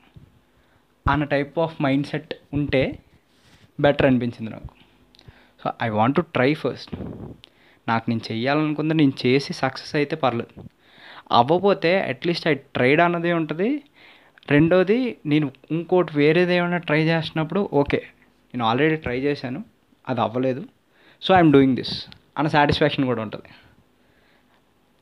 [1.10, 2.98] అన్న టైప్ ఆఫ్ మైండ్ సెట్ ఉంటే
[3.80, 4.74] బెటర్ అనిపించింది నాకు.
[5.64, 6.94] So I want to try first
[7.88, 10.64] నాకు నేను చేయాలనుకుందా నేను చేసి సక్సెస్ అయితే పర్లేదు.
[11.32, 13.82] అవ్వకపోతే అట్లీస్ట్ ఐ ట్రైడ్ అన్నది ఉంటుంది.
[14.50, 18.00] రెండోది నేను ఇంకోటి వేరేది ఏమైనా ట్రై చేసినప్పుడు ఓకే
[18.54, 19.64] నేను ఆల్రెడీ ట్రై చేశాను.
[20.08, 20.62] అది అవ్వలేదు.
[21.22, 21.94] సో ఐఎమ్ డూయింగ్ దిస్
[22.38, 23.48] అన్న సాటిస్ఫాక్షన్ కూడా ఉంటుంది.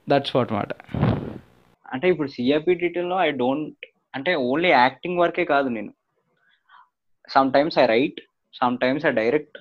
[0.09, 0.73] దట్స్ వాట్ మాట
[1.93, 5.93] అంటే ఇప్పుడు సిఆర్పిటీలో ఐ డోంట్ అంటే ఓన్లీ యాక్టింగ్ వరకే కాదు నేను.
[7.29, 8.21] Some times I write
[8.55, 9.59] some times I direct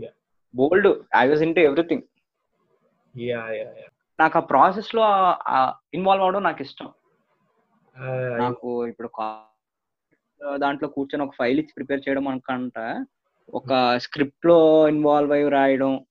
[0.00, 0.10] Yeah.
[0.54, 2.02] Bold I was into everything
[3.20, 3.72] yeah yeah
[4.20, 5.02] నాకు ఆ ప్రాసెస్లో
[5.94, 6.88] ఇన్వాల్వ్ అవడం నాకు ఇష్టం.
[8.38, 13.06] నాకు ఇప్పుడు కా- దాంట్లో కూర్చొని ఒక ఫైల్ ఇచ్చి ప్రిపేర్ చేయడం అనుకంట.
[13.54, 16.04] ఒక స్క్రిప్ట్లో ఇన్వాల్వ్ అయ్యి రాయడం.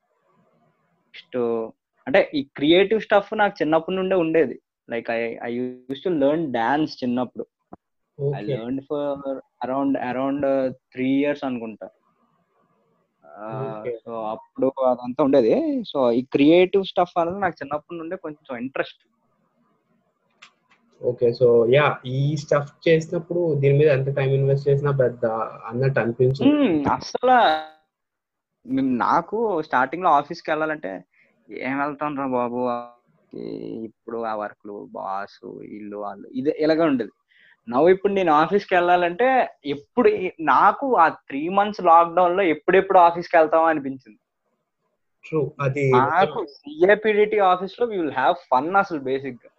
[1.18, 1.72] నెక్స్ట్
[2.08, 4.62] అంటే ఈ క్రియేటివ్ స్టఫ్ నాకు చిన్నప్పటి నుండే ఉండేది.
[4.90, 7.46] Like I I use to learn dance చిన్నప్పుడు.
[8.38, 11.90] I learn for around around three years అనుకుంటా.
[14.06, 15.84] సో అప్పుడు అదంతా ఉండేది.
[15.84, 19.08] సో ఈ క్రియేటివ్ స్టఫ్ అనేది నాకు చిన్నప్పటి నుండే కొంచెం ఇంట్రెస్ట్.
[21.04, 25.26] ఓకే సో యా ఈ స్టఫ్ చేసినప్పుడు దీని మీద ఎంత టైం ఇన్వెస్ట్ చేసినా పెద్ద
[25.66, 26.90] అన్నట్టు అనిపించింది.
[26.90, 27.77] అసలు మేము-
[28.76, 31.04] నాకు స్టార్టింగ్లో ఆఫీస్కి వెళ్ళాలంటే
[31.52, 32.62] ఏం వెళ్తాం రా బాబు?
[33.84, 37.12] ఇప్పుడు ఆ వర్క్లు బాసు ఇల్లు వాళ్ళు ఇది ఇలాగే ఉండేది.
[37.70, 44.20] నవ్వు ఇప్పుడు నేను ఆఫీస్కి వెళ్ళాలంటే ఎప్పుడు నాకు ఆ త్రీ మంత్స్ లాక్డౌన్లో ఎప్పుడెప్పుడు ఆఫీస్కి వెళ్తామా అనిపించింది.
[45.26, 49.52] ట్రూ అది నాకు సిఏపిడిటి ఆఫీస్లో వీ విల్ హ్యావ్ ఫన్ అసలు బేసిక్గా.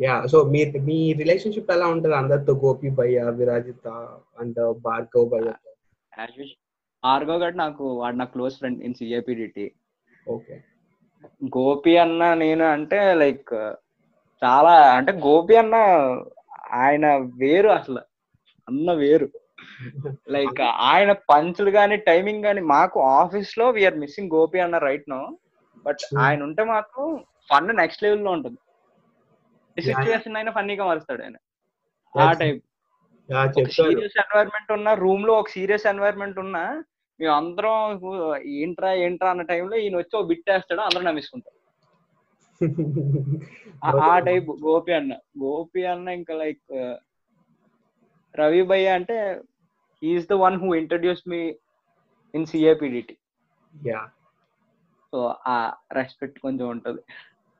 [0.00, 2.14] యా సో మీ మీ రిలేషన్షిప్ ఎలా ఉంటది?
[2.14, 3.88] అందరితో గోపి భయ్య విరాజిత
[4.40, 5.52] అండ్ భార్గవ్ భయ్య
[7.02, 9.66] ఆర్గో గడ్ నాకు వాడు నా close friend in CAPDT
[10.26, 10.56] okay.
[11.56, 13.52] Gopi అన్న నేను అంటే లైక్
[14.42, 15.76] చాలా అంటే గోపి అన్న
[16.80, 17.06] ఆయన
[17.40, 18.02] వేరు అసలు.
[18.68, 19.28] అన్న వేరు.
[20.28, 25.20] లైక్ ఆయన పంచులు కానీ టైమింగ్ కానీ మాకు ఆఫీస్లో వీఆర్ మిస్సింగ్ గోపి అన్న రైట్ నో
[25.86, 26.20] బట్ Hmm.
[26.22, 27.02] ఆయన ఉంటే మాకు
[27.50, 28.58] ఫన్ నెక్స్ట్ లెవెల్లో ఉంటుంది.
[29.76, 31.36] సిచ్యువేషన్ అయినా ఫన్నీగా మారుస్తాడు ఆయన.
[32.14, 32.60] ఆ టైప్
[33.72, 36.84] సీరియస్ ఎన్వైరన్మెంట్ ఉన్న రూమ్లో ఒక సీరియస్ ఎన్వైరన్మెంట్ ఉన్నా
[37.20, 38.00] మేము అందరం
[38.46, 41.54] ఏంట్రా ఏంట్రా అన్న టైంలో ఈయన వచ్చి ఒక బిట్ వేస్తాడు అందరం నమ్మిసుకుంటాం
[43.84, 45.12] ఆ- టైప్ గోపి అన్న.
[45.12, 46.62] గోపి అన్న ఇంకా లైక్
[48.34, 49.40] రవి భయ్య అంటే
[50.02, 51.54] he is the one who introduce me
[52.34, 53.18] in CAPDT
[53.86, 54.08] yeah
[55.12, 57.02] so ఆ రెస్పెక్ట్ కొంచెం ఉంటది.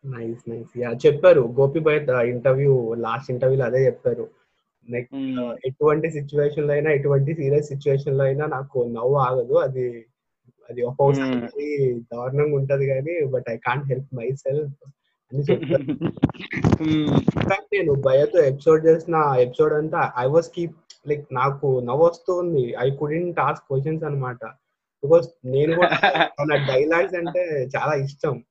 [0.05, 1.41] నైస్ నైస్ యా చెప్పారు.
[1.41, 4.38] గోపి భయ్య ఇంటర్వ్యూ లాస్ట్ ఇంటర్వ్యూలో అదే చెప్పారు.
[4.89, 5.57] Next Hmm.
[5.65, 9.55] ఎటువంటి సిచ్యువేషన్లో అయినా ఎటువంటి సీరియస్ సిచ్యువేషన్లో అయినా నాకు నవ్వు ఆగదు.
[9.55, 10.07] అది
[10.71, 12.01] అది ఒక్కొక్కసారి Hmm.
[12.01, 14.75] దారుణంగా ఉంటది కానీ but I can't help myself
[15.33, 15.83] అని చెప్పారు
[16.83, 17.23] Hmm.
[17.73, 20.77] నేను భయతో ఎపిసోడ్ చేసిన ఎపిసోడ్ అంతా ఐ వాస్ కీప్
[21.09, 22.75] లైక్ నాకు నవ్వు వస్తుంది.
[22.79, 24.45] ఐ కుడెంట్ ఆస్క్ క్వశ్చన్స్ అన్నమాట.
[25.05, 25.89] బికాస్ నేను కూడా
[26.79, 28.43] డైలాగ్స్ అంటే చాలా ఇష్టం.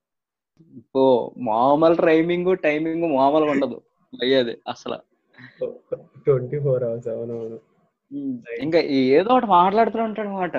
[0.96, 3.82] ఓ మామూలు రైమింగ్ టైమింగ్ మామూలుగా ఉండదు.
[4.24, 4.98] అయ్యేది అసలు.
[6.28, 7.58] ట్వంటీ ఫోర్ అవర్స్ అవునవును
[8.62, 8.80] ఇంకా
[9.18, 10.58] ఏదో ఒకటి మాట్లాడుతూ ఉంటాడు అనమాట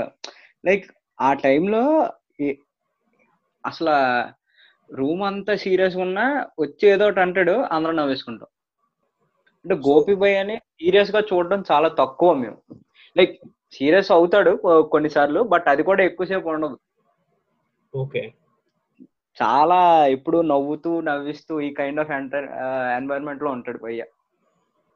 [0.65, 0.87] లైక్
[1.19, 1.83] ఆ టైంలో
[3.65, 3.95] అసలు
[4.91, 6.27] రూమ్ అంతా సీరియస్ ఉన్నా
[6.61, 8.51] వచ్చి ఏదో ఒకటి అంటాడు అందరం నవ్వేసుకుంటాం.
[9.65, 12.59] అంటే గోపి బాయ్ అని సీరియస్గా చూడడం చాలా తక్కువ మేము.
[13.17, 13.35] లైక్
[13.73, 14.53] సీరియస్ అవుతాడు
[14.93, 16.77] కొన్నిసార్లు బట్ అది కూడా ఎక్కువసేపు ఉండదు.
[17.95, 18.23] ఓకే.
[19.39, 22.47] చాలా ఎప్పుడు నవ్వుతూ నవ్విస్తూ ఈ కైండ్ ఆఫ్ ఎంటర్
[22.97, 24.05] ఎన్వైరన్మెంట్లో ఉంటాడు భయ్య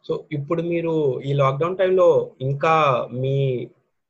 [0.05, 0.93] సో ఇప్పుడు మీరు
[1.29, 2.09] ఈ లాక్డౌన్ టైంలో
[2.47, 2.73] ఇంకా
[3.23, 3.35] మీ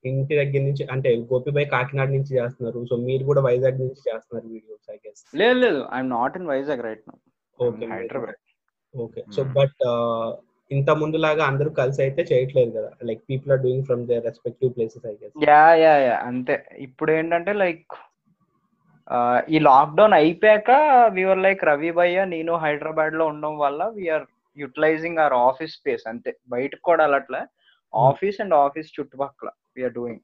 [0.05, 2.79] ఇంటి దగ్గర నుంచి అంటే గోపిబాయ్ కాకినాడ నుంచి చేస్తున్నారు.
[2.91, 5.81] సో మీరు కూడా వైజాగ్ నుంచి చేస్తున్నారు వీడియోస్ ఐ గెస్ లేదు లేదు.
[5.97, 7.15] I'm not in Vizag right no
[7.61, 8.41] okay Hyderabad
[8.95, 9.83] okay so but
[10.71, 12.91] ఇంత ముందులాగా అందరూ కలిసి అయితే చేయట్లేదు కదా?
[13.09, 16.57] Like people are doing from their respective places I guess yeah yeah yeah అంతే.
[16.87, 17.95] ఇప్పుడు ఏంటంటే లైక్
[19.49, 20.71] ఈ లాక్డౌన్ అయిపోయాక
[21.15, 26.31] వీఆర్ లైక్ రవి భయ్య నేను హైదరాబాద్లో ఉండడం వల్ల we are utilizing our office space అంతే.
[26.49, 27.43] బయటకు కూడా వెళ్ళట్లే
[27.93, 30.23] ఆఫీస్ అండ్ ఆఫీస్ చుట్టుపక్కల వీఆర్ డూయింగ్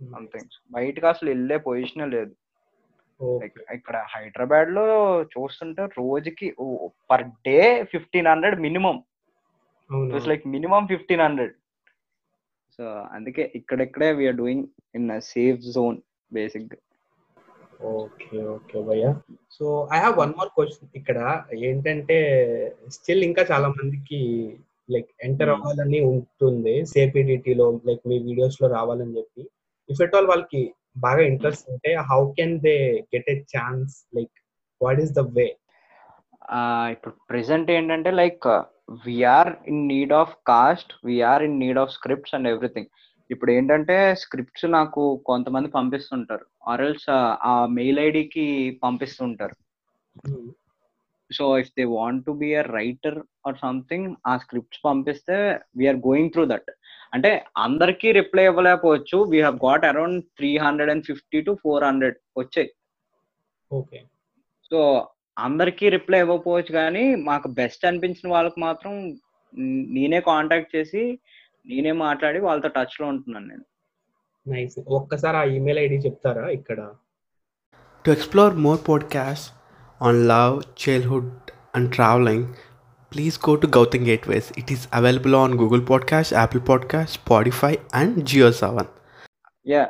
[0.00, 2.32] సంథింగ్ బయటకు అసలు వెళ్ళే పొజిషన్ లేదు.
[3.76, 4.84] ఇక్కడ హైదరాబాద్లో
[5.34, 6.46] చూస్తుంటే రోజుకి
[7.10, 7.58] per day
[7.92, 8.96] fifteen hundred minimum
[10.08, 11.54] it's like minimum fifteen hundred
[12.78, 12.84] so
[13.16, 15.98] అందుకే ఇక్కడెక్కడే we are doing in safe zone
[16.32, 16.72] basic
[17.80, 19.06] okay okay భయ్య.
[19.50, 21.18] So I have one more question ఇక్కడ.
[21.68, 22.18] ఏంటంటే
[22.88, 24.20] స్టిల్ ఇంకా చాలా మందికి
[24.90, 25.56] లైక్ ఎంటర్ Hmm.
[25.56, 26.74] అవ్వాలని ఉంటుంది
[27.54, 29.42] లో లైక్ మీ వీడియోస్లో రావాలని చెప్పి.
[29.88, 32.76] ఇఫ్ ఎట్ ఆల్ వాళ్ళకి బాగా ఇంట్రెస్ట్ ఉంటే how can they
[33.14, 34.34] get a chance like
[34.80, 35.46] what is the way
[36.90, 38.46] ఇప్పుడు ప్రెసెంట్ ఏంటంటే like
[39.06, 42.90] we are in need of cast we are in need of scripts and everything
[43.30, 46.46] ఇప్పుడు ఏంటంటే scripts నాకు కొంతమంది పంపిస్తుంటారు.
[46.68, 47.10] ఆర్ఎల్స్
[47.42, 48.44] ఆ మెయిల్ ఐడికి
[48.82, 49.56] పంపిస్తుంటారు.
[51.32, 56.30] So if they want to be a writer or something ఆ స్క్రిప్ట్స్ పంపిస్తే we are going
[56.30, 56.70] through that.
[57.14, 59.18] అంటే అందరికీ reply ఇవ్వలేకపోవచ్చు.
[59.30, 62.70] We have got around three hundred and fifty to four hundred వచ్చాయి.
[63.72, 63.98] ఓకే.
[64.70, 68.92] సో అందరికీ reply ఇవ్వకపోవచ్చు కానీ మాకు best అనిపించిన వాళ్ళకి మాత్రం
[69.96, 71.18] నేనే కాంటాక్ట్ చేసి
[71.66, 73.64] నేనే మాట్లాడి వాళ్ళతో టచ్లో ఉంటున్నాను నేను.
[74.46, 76.78] నైస్ ఒక్కసారి ఆ ఇమెయిల్ ఐడి చెప్తారా ఇక్కడ?
[78.04, 79.46] To explore more podcast
[80.02, 81.30] on love childhood
[81.74, 82.46] and traveling
[83.12, 88.18] please go to Gautam gateways it is available on Google podcast Apple podcast Spotify and
[88.52, 88.90] JioSaavn
[89.66, 89.84] yeah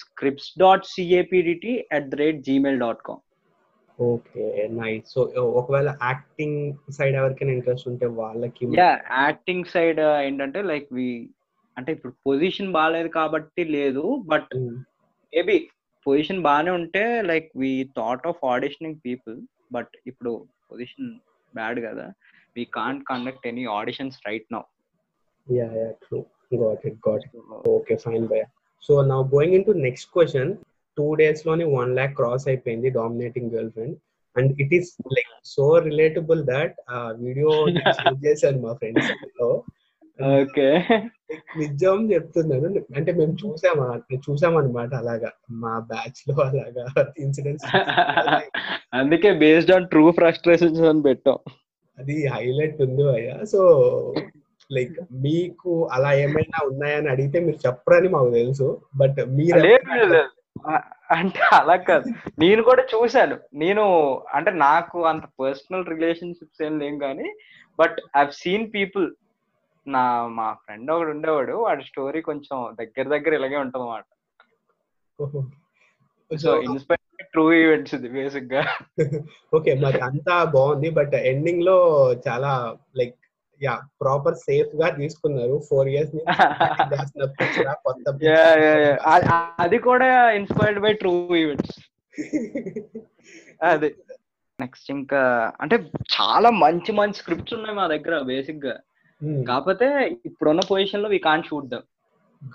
[0.00, 3.22] scripts dot CAPDT at the rate Gmail dot com
[3.98, 4.44] okay
[4.80, 5.20] nice so
[5.52, 6.58] ఒకవేళ acting
[6.90, 8.90] side ఎవరికైనా interest ఉంటే వాళ్ళకి yeah
[9.22, 11.06] acting side ఏంటంటే like we
[11.78, 14.52] అంటే ఇప్పుడు position బాగాలేదు కాబట్టి లేదు బట్.
[15.32, 15.56] మేబీ
[16.06, 19.36] పొజిషన్ బాగానే ఉంటే like we thought of auditioning people
[19.72, 20.32] but ఇప్పుడు
[20.70, 21.10] పొజిషన్
[21.54, 22.06] బ్యాడ్ కదా
[22.56, 24.64] we can't conduct any auditions right now
[25.46, 25.68] yeah,
[26.02, 26.24] true.
[26.54, 27.30] Got it, got it.
[27.72, 28.46] Okay, fine, భయ్య
[28.82, 30.50] సో నా going in to next question
[30.96, 33.96] two డేస్లోనే one lakh cross అయిపోయింది dominating girl friend
[34.36, 37.52] and it is like so relatable that ఆ video
[38.24, 39.48] చేశాను మా ఫ్రెండ్స్లో
[40.22, 40.84] okay.
[41.58, 42.80] నిజం చెప్తున్నాను.
[42.96, 44.00] అంటే మేము చూసామా?
[44.14, 45.30] చూసామన్నమాట అలాగా.
[45.50, 47.66] మా బ్యాచ్లో అలాగా ఇన్సిడెంట్స్
[48.94, 51.38] అందుకే బేస్డ్ ఆన్ ట్రూ ఫ్రస్ట్రేషన్స్ అని పెట్టాం.
[51.98, 53.60] అది హైలైట్ ఉంది అయ్యా సో
[54.72, 58.80] లైక్ మీకు అలా ఏమైనా ఉన్నాయని అడిగితే మీరు చెప్పరని మాకు తెలుసు.
[58.96, 59.58] బట్ మీరు
[61.10, 62.04] అంటే అలా కాదు.
[62.38, 63.36] నేను కూడా చూశాను.
[63.54, 67.36] నేను అంటే నాకు అంత పర్సనల్ రిలేషన్షిప్స్ ఏం లేవు కానీ
[67.80, 69.14] బట్ ఐ సీన్ పీపుల్
[69.88, 71.64] నా మా ఫ్రెండ్ ఒకడు ఉండేవాడు.
[71.64, 74.04] వాడి స్టోరీ కొంచెం దగ్గర దగ్గర ఇలాగే ఉంటుంది అన్నమాట
[76.30, 77.00] సో ఇన్స్పైర్
[77.32, 78.62] ట్రూ ఈవెంట్స్ ఇది బేసిక్గా.
[79.56, 80.90] ఓకే మరి అంతా బాగుంది.
[80.90, 83.14] బట్ ఎండింగ్లో చాలా లైక్
[83.60, 85.62] యా ప్రాపర్ సేఫ్గా తీసుకున్నారు.
[85.68, 86.16] ఫోర్ ఇయర్స్
[89.64, 91.80] అది కూడా ఇన్స్పైర్డ్ బై ట్రూ ఈవెంట్స్
[93.62, 93.94] అదే.
[94.58, 98.80] నెక్స్ట్ ఇంకా అంటే చాలా మంచి మంచి స్క్రిప్ట్స్ ఉన్నాయి మా దగ్గర బేసిక్గా.
[99.48, 99.86] కాకపోతే
[100.26, 101.86] ఇప్పుడున్న పొజిషన్లో we can shoot them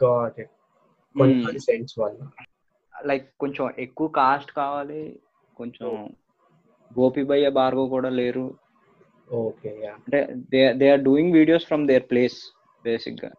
[0.04, 2.20] got it sense వల్ల.
[3.06, 5.02] లైక్ కొంచెం ఎక్కువ కాస్ట్ కావాలి.
[5.58, 5.90] కొంచెం
[6.92, 8.46] గోపిబయ్య భార్గవ్ కూడా లేరు.
[9.34, 10.20] ఓకే అంటే
[10.54, 12.38] they they are doing videos from their place
[12.84, 13.32] బేసిక్గా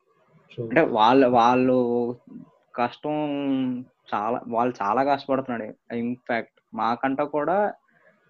[0.59, 1.77] అంటే వాళ్ళ వాళ్ళు
[2.75, 3.15] కష్టం
[4.15, 5.95] చాలా వాళ్ళు చాలా కష్టపడుతున్నాడు.
[5.95, 7.57] ఇన్ఫాక్ట్ మాకంట కూడా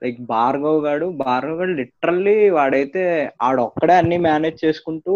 [0.05, 3.05] లైక్ భార్గవ్ గాడు భార్గవ్ గాడు లిటరల్లీ వాడైతే
[3.43, 5.15] ఆడొక్కడే అన్ని మేనేజ్ చేసుకుంటూ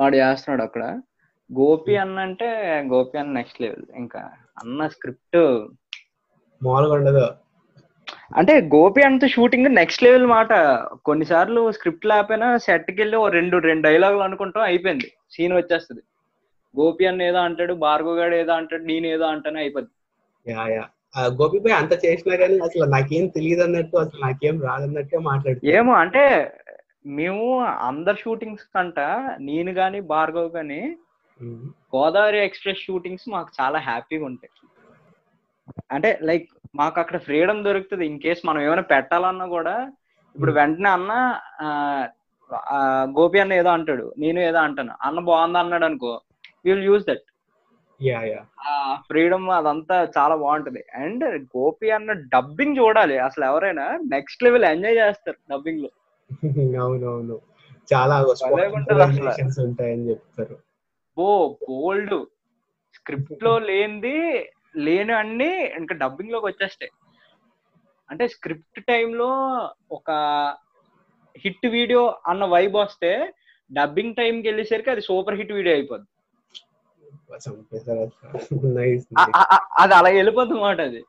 [0.00, 0.84] వాడు చేస్తున్నాడు అక్కడ.
[1.50, 2.48] గోపి అన్న అంటే
[2.92, 4.20] గోపి అన్న నెక్స్ట్ లెవెల్ ఇంకా
[4.62, 5.38] అన్న స్క్రిప్ట్
[6.60, 7.26] మామూలుగా ఉండదు
[8.36, 10.52] అంటే గోపి అంత షూటింగ్ నెక్స్ట్ లెవెల్ మాట.
[11.04, 15.08] కొన్నిసార్లు స్క్రిప్ట్ లేకపోయినా సెట్కి వెళ్ళి ఓ రెండు రెండు డైలాగులు అనుకుంటాం అయిపోయింది.
[15.30, 16.02] సీన్ వచ్చేస్తుంది.
[16.74, 19.92] గోపి అన్న ఏదో అంటాడు భార్గవ్ గాడు ఏదో అంటాడు నేను ఏదో అంటానే అయిపోద్ది.
[21.14, 25.18] యా యా ఆ, గోపి భాయ్ అంత చేసినా కానీ అసలు నాకేం తెలియదు అన్నట్టు అసలు నాకేం రాదన్నట్టే
[25.24, 25.70] మాట్లాడుతుంది.
[25.76, 26.24] ఏమో అంటే
[27.12, 27.44] మేము
[27.88, 28.98] అందరు షూటింగ్స్ కంట
[29.46, 30.80] నేను గాని భార్గవ్ గాని
[31.92, 34.52] గోదావరి ఎక్స్ప్రెస్ షూటింగ్స్ మాకు చాలా హ్యాపీగా ఉంటాయి.
[35.90, 39.74] అంటే లైక్ మాకు అక్కడ ఫ్రీడమ్ దొరుకుతుంది ఇన్ కేస్ మనం ఏమైనా పెట్టాలన్నా కూడా.
[40.36, 41.12] ఇప్పుడు వెంటనే అన్న
[43.16, 44.94] గోపి అన్న ఏదో అంటాడు నేను ఏదో అంటాను.
[45.06, 46.12] అన్న బాగుంది అన్నాడు అనుకో
[46.64, 47.26] విల్ యూజ్ దట్
[49.06, 50.84] ఫ్రీడమ్ అదంతా చాలా బాగుంటది.
[50.94, 53.18] అండ్ గోపి అన్న డబ్బింగ్ చూడాలి.
[53.18, 55.90] అసలు ఎవరైనా నెక్స్ట్ లెవెల్ ఎంజాయ్ చేస్తారు డబ్బింగ్లో
[56.82, 57.40] అవునవును.
[57.94, 58.20] చాలా
[59.62, 60.58] ఉంటాయని చెప్తారు.
[61.18, 62.26] ఓ బోల్డ్.
[62.94, 66.90] స్క్రిప్ట్లో లేనిది లేని అన్ని ఇంకా డబ్బింగ్లోకి వచ్చేస్తాయి.
[68.10, 69.28] అంటే స్క్రిప్ట్ టైంలో
[69.92, 70.10] ఒక
[71.38, 73.32] హిట్ వీడియో అన్న వైబ్ వస్తే
[73.72, 76.08] డబ్బింగ్ టైంకి వెళ్ళేసరికి అది సూపర్ హిట్ వీడియో అయిపోద్ది
[77.00, 77.19] చంపేశారు అసలు నైస్ ఆ- ఆ- ఆ-
[79.80, 81.00] అది అలా వెళ్ళిపోద్ది మాట అది.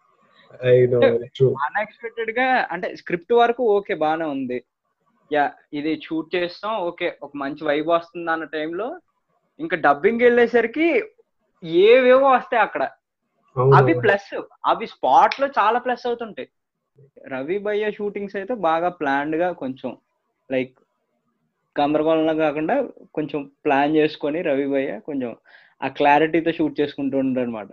[1.68, 4.58] అన్ఎక్స్పెక్టెడ్గా అంటే స్క్రిప్ట్ వరకు ఓకే బానే ఉంది.
[5.32, 5.44] యా
[5.80, 8.88] ఇది షూట్ చేస్తాం ఓకే ఒక మంచి వైబ్ వస్తుంది అన్న టైంలో.
[9.60, 10.88] ఇంకా డబ్బింగ్ వెళ్ళేసరికి
[11.86, 12.84] ఏవేవో వస్తాయి అక్కడ?
[13.78, 14.30] అవి ప్లస్
[14.72, 16.50] అవి స్పాట్లో చాలా ప్లస్ అవుతుంటాయి.
[17.34, 19.92] రవి భయ్య షూటింగ్స్ అయితే బాగా ప్లాన్డ్గా కొంచెం
[20.50, 20.74] లైక్
[21.76, 22.76] గందరగోళంగా కాకుండా
[23.18, 25.32] కొంచెం ప్లాన్ చేసుకొని రవి భయ్య కొంచెం
[25.82, 27.72] ఆ క్లారిటీతో షూట్ చేసుకుంటూ ఉంటాడు అనమాట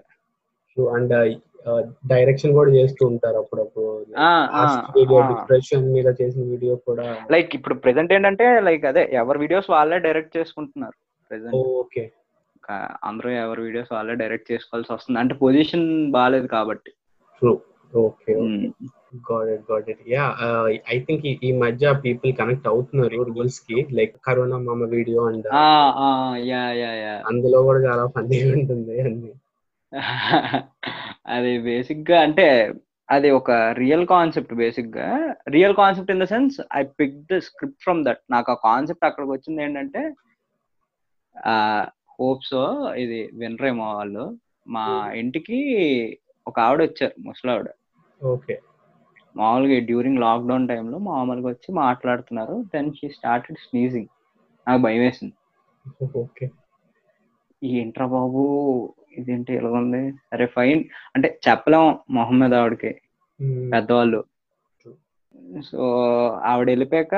[0.97, 1.14] అండ్
[2.12, 3.87] డైరెక్షన్ కూడా చేస్తూ ఉంటారు అప్పుడప్పుడు.
[4.99, 7.07] వీడియో డిప్రెషన్ మీద చేసిన వీడియో కూడా.
[7.35, 10.97] లైక్ ఇప్పుడు ప్రెసెంట్ ఏంటంటే లైక్ అదే ఎవరి వీడియోస్ వాళ్ళే డైరెక్ట్ చేసుకుంటున్నారు
[11.31, 12.05] ప్రెసెంట్ ఓకే
[13.11, 15.18] అందరూ ఎవరి వీడియోస్ వాళ్ళే డైరెక్ట్ చేసుకోవాల్సి వస్తుంది.
[15.23, 16.92] అంటే పొజిషన్ బాగాలేదు కాబట్టి.
[18.07, 18.35] Okay
[19.29, 20.25] got it got it yeah
[20.88, 23.79] I think ఈ మధ్య పీపుల్ కనెక్ట్ అవుతున్నారు రూల్స్కి.
[23.99, 25.64] లైక్ కరోనా మామ వీడియో అండ్ ఆ,
[26.51, 27.14] యా యా యా.
[27.31, 29.33] అందులో కూడా చాలా ఫన్నీ ఉంటుంది అన్ని.
[31.35, 32.47] అది బేసిక్గా అంటే
[33.09, 35.07] అది ఒక రియల్ కాన్సెప్ట్ బేసిక్గా
[35.55, 39.33] real concept in the sense I pick the script from that నాకు ఆ కాన్సెప్ట్ అక్కడికి
[39.35, 40.03] వచ్చింది ఏంటంటే
[42.18, 42.55] హోప్స్
[42.97, 44.25] ఇది వినరేమో వాళ్ళు.
[44.66, 45.59] మా ఇంటికి
[46.47, 47.68] ఒక ఆవిడ వచ్చారు ముసలావిడ.
[48.21, 48.55] ఓకే
[49.37, 52.64] మామూలుగా డ్యూరింగ్ లాక్డౌన్ టైంలో మామూలుగా వచ్చి మాట్లాడుతున్నారు.
[52.75, 54.07] దెన్ షీ స్టార్టెడ్ స్నీజింగ్
[54.69, 55.33] నాకు భయం వేసింది.
[56.19, 56.51] ఓకే.
[57.64, 60.14] ఏంట్రా బాబు ఇదేంటి ఇలా ఉంది?
[60.33, 60.85] అరే ఫైన్.
[61.14, 63.01] అంటే చెప్పలేం మొహం మీద ఆవిడకి
[63.73, 64.25] పెద్దవాళ్ళు.
[65.64, 65.99] సో
[66.45, 67.14] ఆవిడ వెళ్ళిపోయాక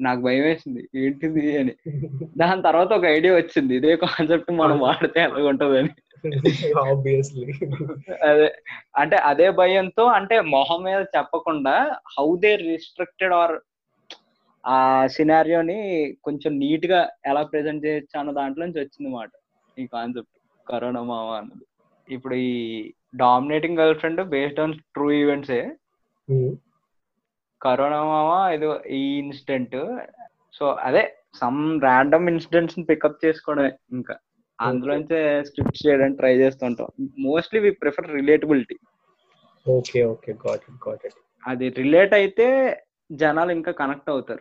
[0.00, 0.88] నాకు భయం వేసింది.
[0.94, 1.72] ఏంటిది అని.
[2.38, 3.76] దాని తర్వాత ఒక ఐడియా వచ్చింది.
[3.76, 5.88] ఇదే కాన్సెప్ట్ మనం వాడితే ఎలాగుంటదని.
[6.84, 7.46] ఆబ్వియస్లీ
[8.28, 8.48] అదే
[9.00, 11.74] అంటే అదే భయంతో అంటే మొహం మీద చెప్పకుండా
[12.14, 13.54] హౌ దే రిస్ట్రిక్టెడ్ ఆర్
[14.64, 14.76] ఆ
[15.14, 15.78] సినారియోని
[16.26, 17.00] కొంచెం నీట్గా
[17.30, 19.30] ఎలా ప్రెజెంట్ చేయొచ్చు అన్న దాంట్లో నుంచి వచ్చింది మాట.
[19.76, 20.34] ఈ కాన్సెప్ట్
[20.66, 21.64] కరోనా మామ అన్నది.
[22.08, 22.54] ఇప్పుడు ఈ
[23.14, 25.60] dominating girl friend based on true ఈవెంట్సే
[27.60, 28.66] corona మామ ఇది
[28.98, 29.76] ఈ ఇన్సిడెంట్
[30.54, 31.02] సో అదే
[31.40, 34.14] సమ్ ర్యాండమ్ ఇన్సిడెంట్స్ పికప్ చేసుకోవడమే ఇంకా.
[34.60, 36.86] అందులోంచే స్క్రిప్ట్ చేయడానికి ట్రై చేస్తుంటాం.
[37.18, 38.76] Mostly we prefer relatability
[39.68, 41.14] okay okay got it got it
[41.46, 42.76] అది రిలేట్ అయితే
[43.12, 44.40] జనాలు ఇంకా కనెక్ట్ అవుతారు.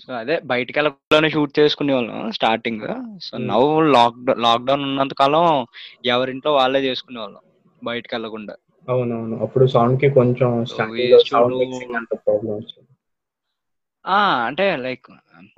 [0.00, 2.80] సో అదే బయటికి వెళ్ళకుండా షూట్ చేసుకునే వాళ్ళం స్టార్టింగ్
[3.22, 3.38] సో.
[3.38, 5.66] నవ్వు లాక్డౌన్ లాక్డౌన్ ఉన్నంత కాలం
[6.04, 7.40] ఎవరింట్లో వాళ్ళే చేసుకునే వాళ్ళం
[7.84, 8.56] బయటికి వెళ్ళకుండా.
[8.88, 9.38] అవునవును.
[9.38, 12.88] అప్పుడు సౌండ్కి కొంచెం waste సౌండ్ to- మిక్సింగ్ అంత ప్రాబ్లం వచ్చింది
[14.08, 15.06] ఆ అంటే లైక్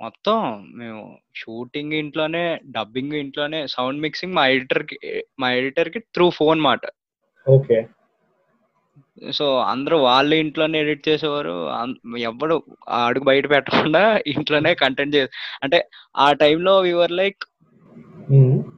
[0.01, 6.79] మొత్తం మేము షూటింగ్ ఇంట్లోనే డబ్బింగ్ ఇంట్లోనే సౌండ్ మిక్సింగ్ మా ఎడిటర్కి మా ఎడిటర్కి త్రూ ఫోన్ మాట.
[7.49, 7.87] ఓకే.
[9.31, 11.67] సో అందరూ వాళ్ళ ఇంట్లోనే ఎడిట్ చేసేవారు.
[11.69, 15.27] అం- ఎవడు ఆ అడుగు బయట పెట్టకుండా ఇంట్లోనే కంటెంట్ చే
[15.63, 17.43] అంటే ఆ టైంలో వివర్ లైక్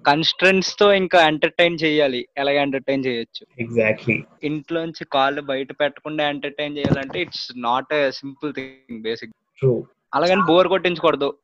[0.06, 2.28] కన్స్ట్రెంట్స్తో ఇంకా ఎంటర్టైన్ చేయాలి.
[2.38, 3.48] ఎలాగ ఎంటర్టైన్ చేయొచ్చు?
[3.60, 9.32] ఎగ్జాక్ట్లీ ఇంట్లోంచి కాళ్ళు బయట పెట్టకుండా ఎంటర్టైన్ చేయాలంటే it's not a simple thing basic
[9.64, 11.38] true అలాగని బోర్ కొట్టించకూడదు.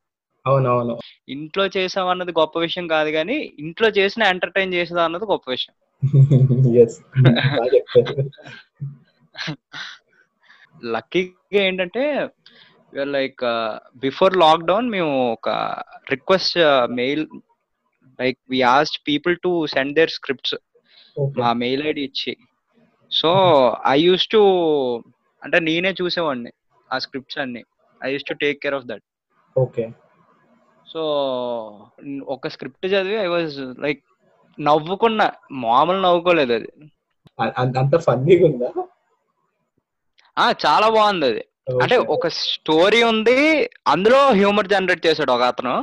[0.46, 0.98] అవునవును.
[1.28, 5.74] ఇంట్లో చేసాం అన్నది గొప్ప విషయం కాదు కానీ ఇంట్లో చేసిన ఎంటర్టైన్ చేసేదా అన్నది గొప్ప విషయం.
[10.84, 12.28] లక్కీగా ఏంటంటే
[13.06, 13.36] లైక్
[13.96, 15.48] బిఫోర్ లాక్డౌన్ మేము ఒక
[16.10, 16.58] request
[16.90, 17.26] mail
[18.18, 20.54] like we asked people to send their scripts
[21.38, 22.36] మా మెయిల్ ఐడి ఇచ్చి.
[23.10, 23.28] సో
[23.86, 24.38] ఐ యూస్ టు
[25.42, 26.50] అంటే నేనే చూసేవాడిని
[26.90, 27.64] ఆ స్క్రిప్ట్స్ అన్ని.
[28.00, 29.04] I used to take care of that
[29.56, 29.84] okay
[30.86, 31.02] so
[32.26, 34.00] ఒక స్క్రిప్ట్ చదివి ఐ వాజ్ లైక్
[34.58, 35.22] నవ్వుకున్న.
[35.64, 36.70] మామూలు నవ్వుకోలేదు అది.
[37.78, 38.70] అంత ఫన్నీగా ఉందా?
[40.36, 41.42] ఆ చాలా బాగుంది అది.
[41.82, 43.36] అంటే ఒక స్టోరీ ఉంది
[43.86, 45.74] అందులో హ్యూమర్ జనరేట్ చేశాడు ఒక అతను.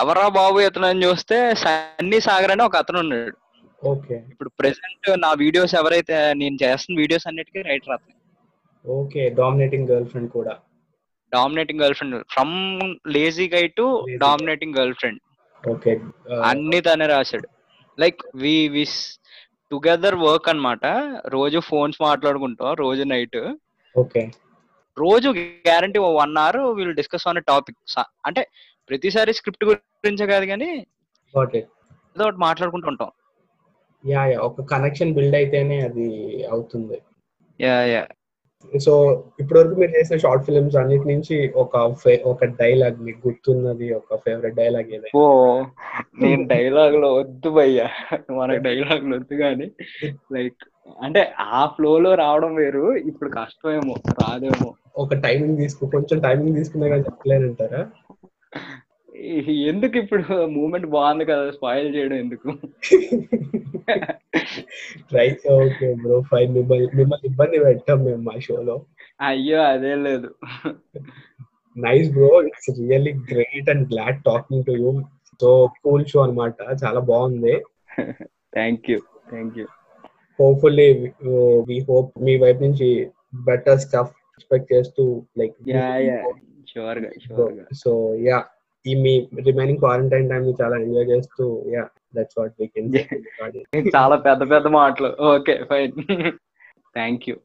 [0.00, 3.34] ఎవరా బాబు ఇతను అని చూస్తే సన్నీ సాగర్ అని ఒక అతను ఉన్నాడు.
[3.82, 8.14] ఓకే ఇప్పుడు ప్రెసెంట్ నా వీడియోస్ ఎవరైతే నేను చేస్తున్న వీడియోస్ అన్నిటికీ రైటర్ అతను.
[8.84, 10.54] ఓకే డామినేటింగ్ గర్ల్ ఫ్రెండ్ కూడా.
[11.32, 12.24] Dominating girl friend.
[12.30, 14.06] From lazy guy to.
[14.16, 15.20] Dominating girl friend.
[15.68, 16.00] Okay.
[16.44, 17.48] అన్ని తనే రాశాడు.
[18.00, 19.18] లైక్ వి విస్
[19.70, 20.86] టుగెదర్ వర్క్ అన్నమాట.
[21.26, 23.54] రోజు ఫోన్స్ మాట్లాడుకుంటాం రోజు నైట్.
[23.96, 24.30] ఓకే.
[24.98, 27.78] రోజు guarantee one hour will discuss on topic.
[28.26, 28.48] అంటే
[28.90, 30.86] ప్రతిసారి స్క్రిప్ట్ గురించే కాదు కానీ
[31.56, 33.10] ఏదో ఒకటి మాట్లాడుకుంటూ ఉంటాం.
[34.08, 34.38] Yeah yeah.
[34.38, 36.06] ఒక కనెక్షన్ బిల్డ్ అయితేనే అది
[36.46, 37.02] అవుతుంది.
[37.60, 38.06] Yeah yeah.
[38.80, 38.92] సో
[39.40, 41.76] ఇప్పటివరకు మీరు చేసిన షార్ట్ ఫిల్మ్స్ అన్నిటి నుంచి ఒక
[42.24, 45.18] ఒక డైలాగ్ మీకు గుర్తున్నది ఒక ఫేవరెట్ డైలాగ్ ఏదైనా?
[45.18, 45.24] ఓ
[46.18, 47.88] నేను డైలాగ్లో వద్దు భయ్యా.
[48.32, 49.70] మనకు డైలాగ్ వద్దు కానీ
[50.32, 50.64] లైక్
[51.02, 54.74] అంటే ఆ ఫ్లో లో రావడం వేరు ఇప్పుడు కష్టమేమో రాదేమో.
[54.96, 57.82] ఒక టైమింగ్ తీసుకు కొంచెం టైమింగ్ తీసుకున్నా కానీ చెప్పలేనంటారా
[59.70, 60.24] ఎందుకు ఇప్పుడు
[60.56, 62.50] మూమెంట్ బాగుంది కదా స్పాయిల్ చేయడం ఎందుకు?
[65.10, 68.76] ట్రై ఓకే బ్రో ఫైన్ మిమ్మల్ని మిమ్మల్ని ఇబ్బంది పెట్టాం మేము మా షోలో.
[69.28, 70.28] అయ్యో అదే లేదు.
[71.76, 74.90] Nice bro it's really great and glad talking to you
[75.40, 75.50] so
[75.84, 76.58] cool show అన్నమాట.
[76.82, 77.54] చాలా బాగుంది.
[78.58, 78.98] Thank you
[79.32, 79.66] thank you
[80.38, 80.88] hopefully
[81.68, 82.88] we hope మీ వైపు నుంచి
[83.48, 85.04] బెటర్ స్టఫ్ ఎక్స్పెక్ట్ చేస్తూ
[85.40, 86.18] లైక్ యా యా
[86.72, 87.64] షూర్గా షూర్గా.
[87.82, 87.90] సో
[88.28, 88.38] యా
[88.86, 89.12] ఈ మీ
[89.44, 91.84] రిమైనింగ్ క్వారంటైన్ టైం చాలా ఎంజాయ్ చేస్తూ yeah
[92.16, 92.90] that's what we can
[93.96, 95.10] చాలా పెద్ద పెద్ద మాటలు.
[95.34, 95.92] Okay fine
[96.96, 97.36] thank you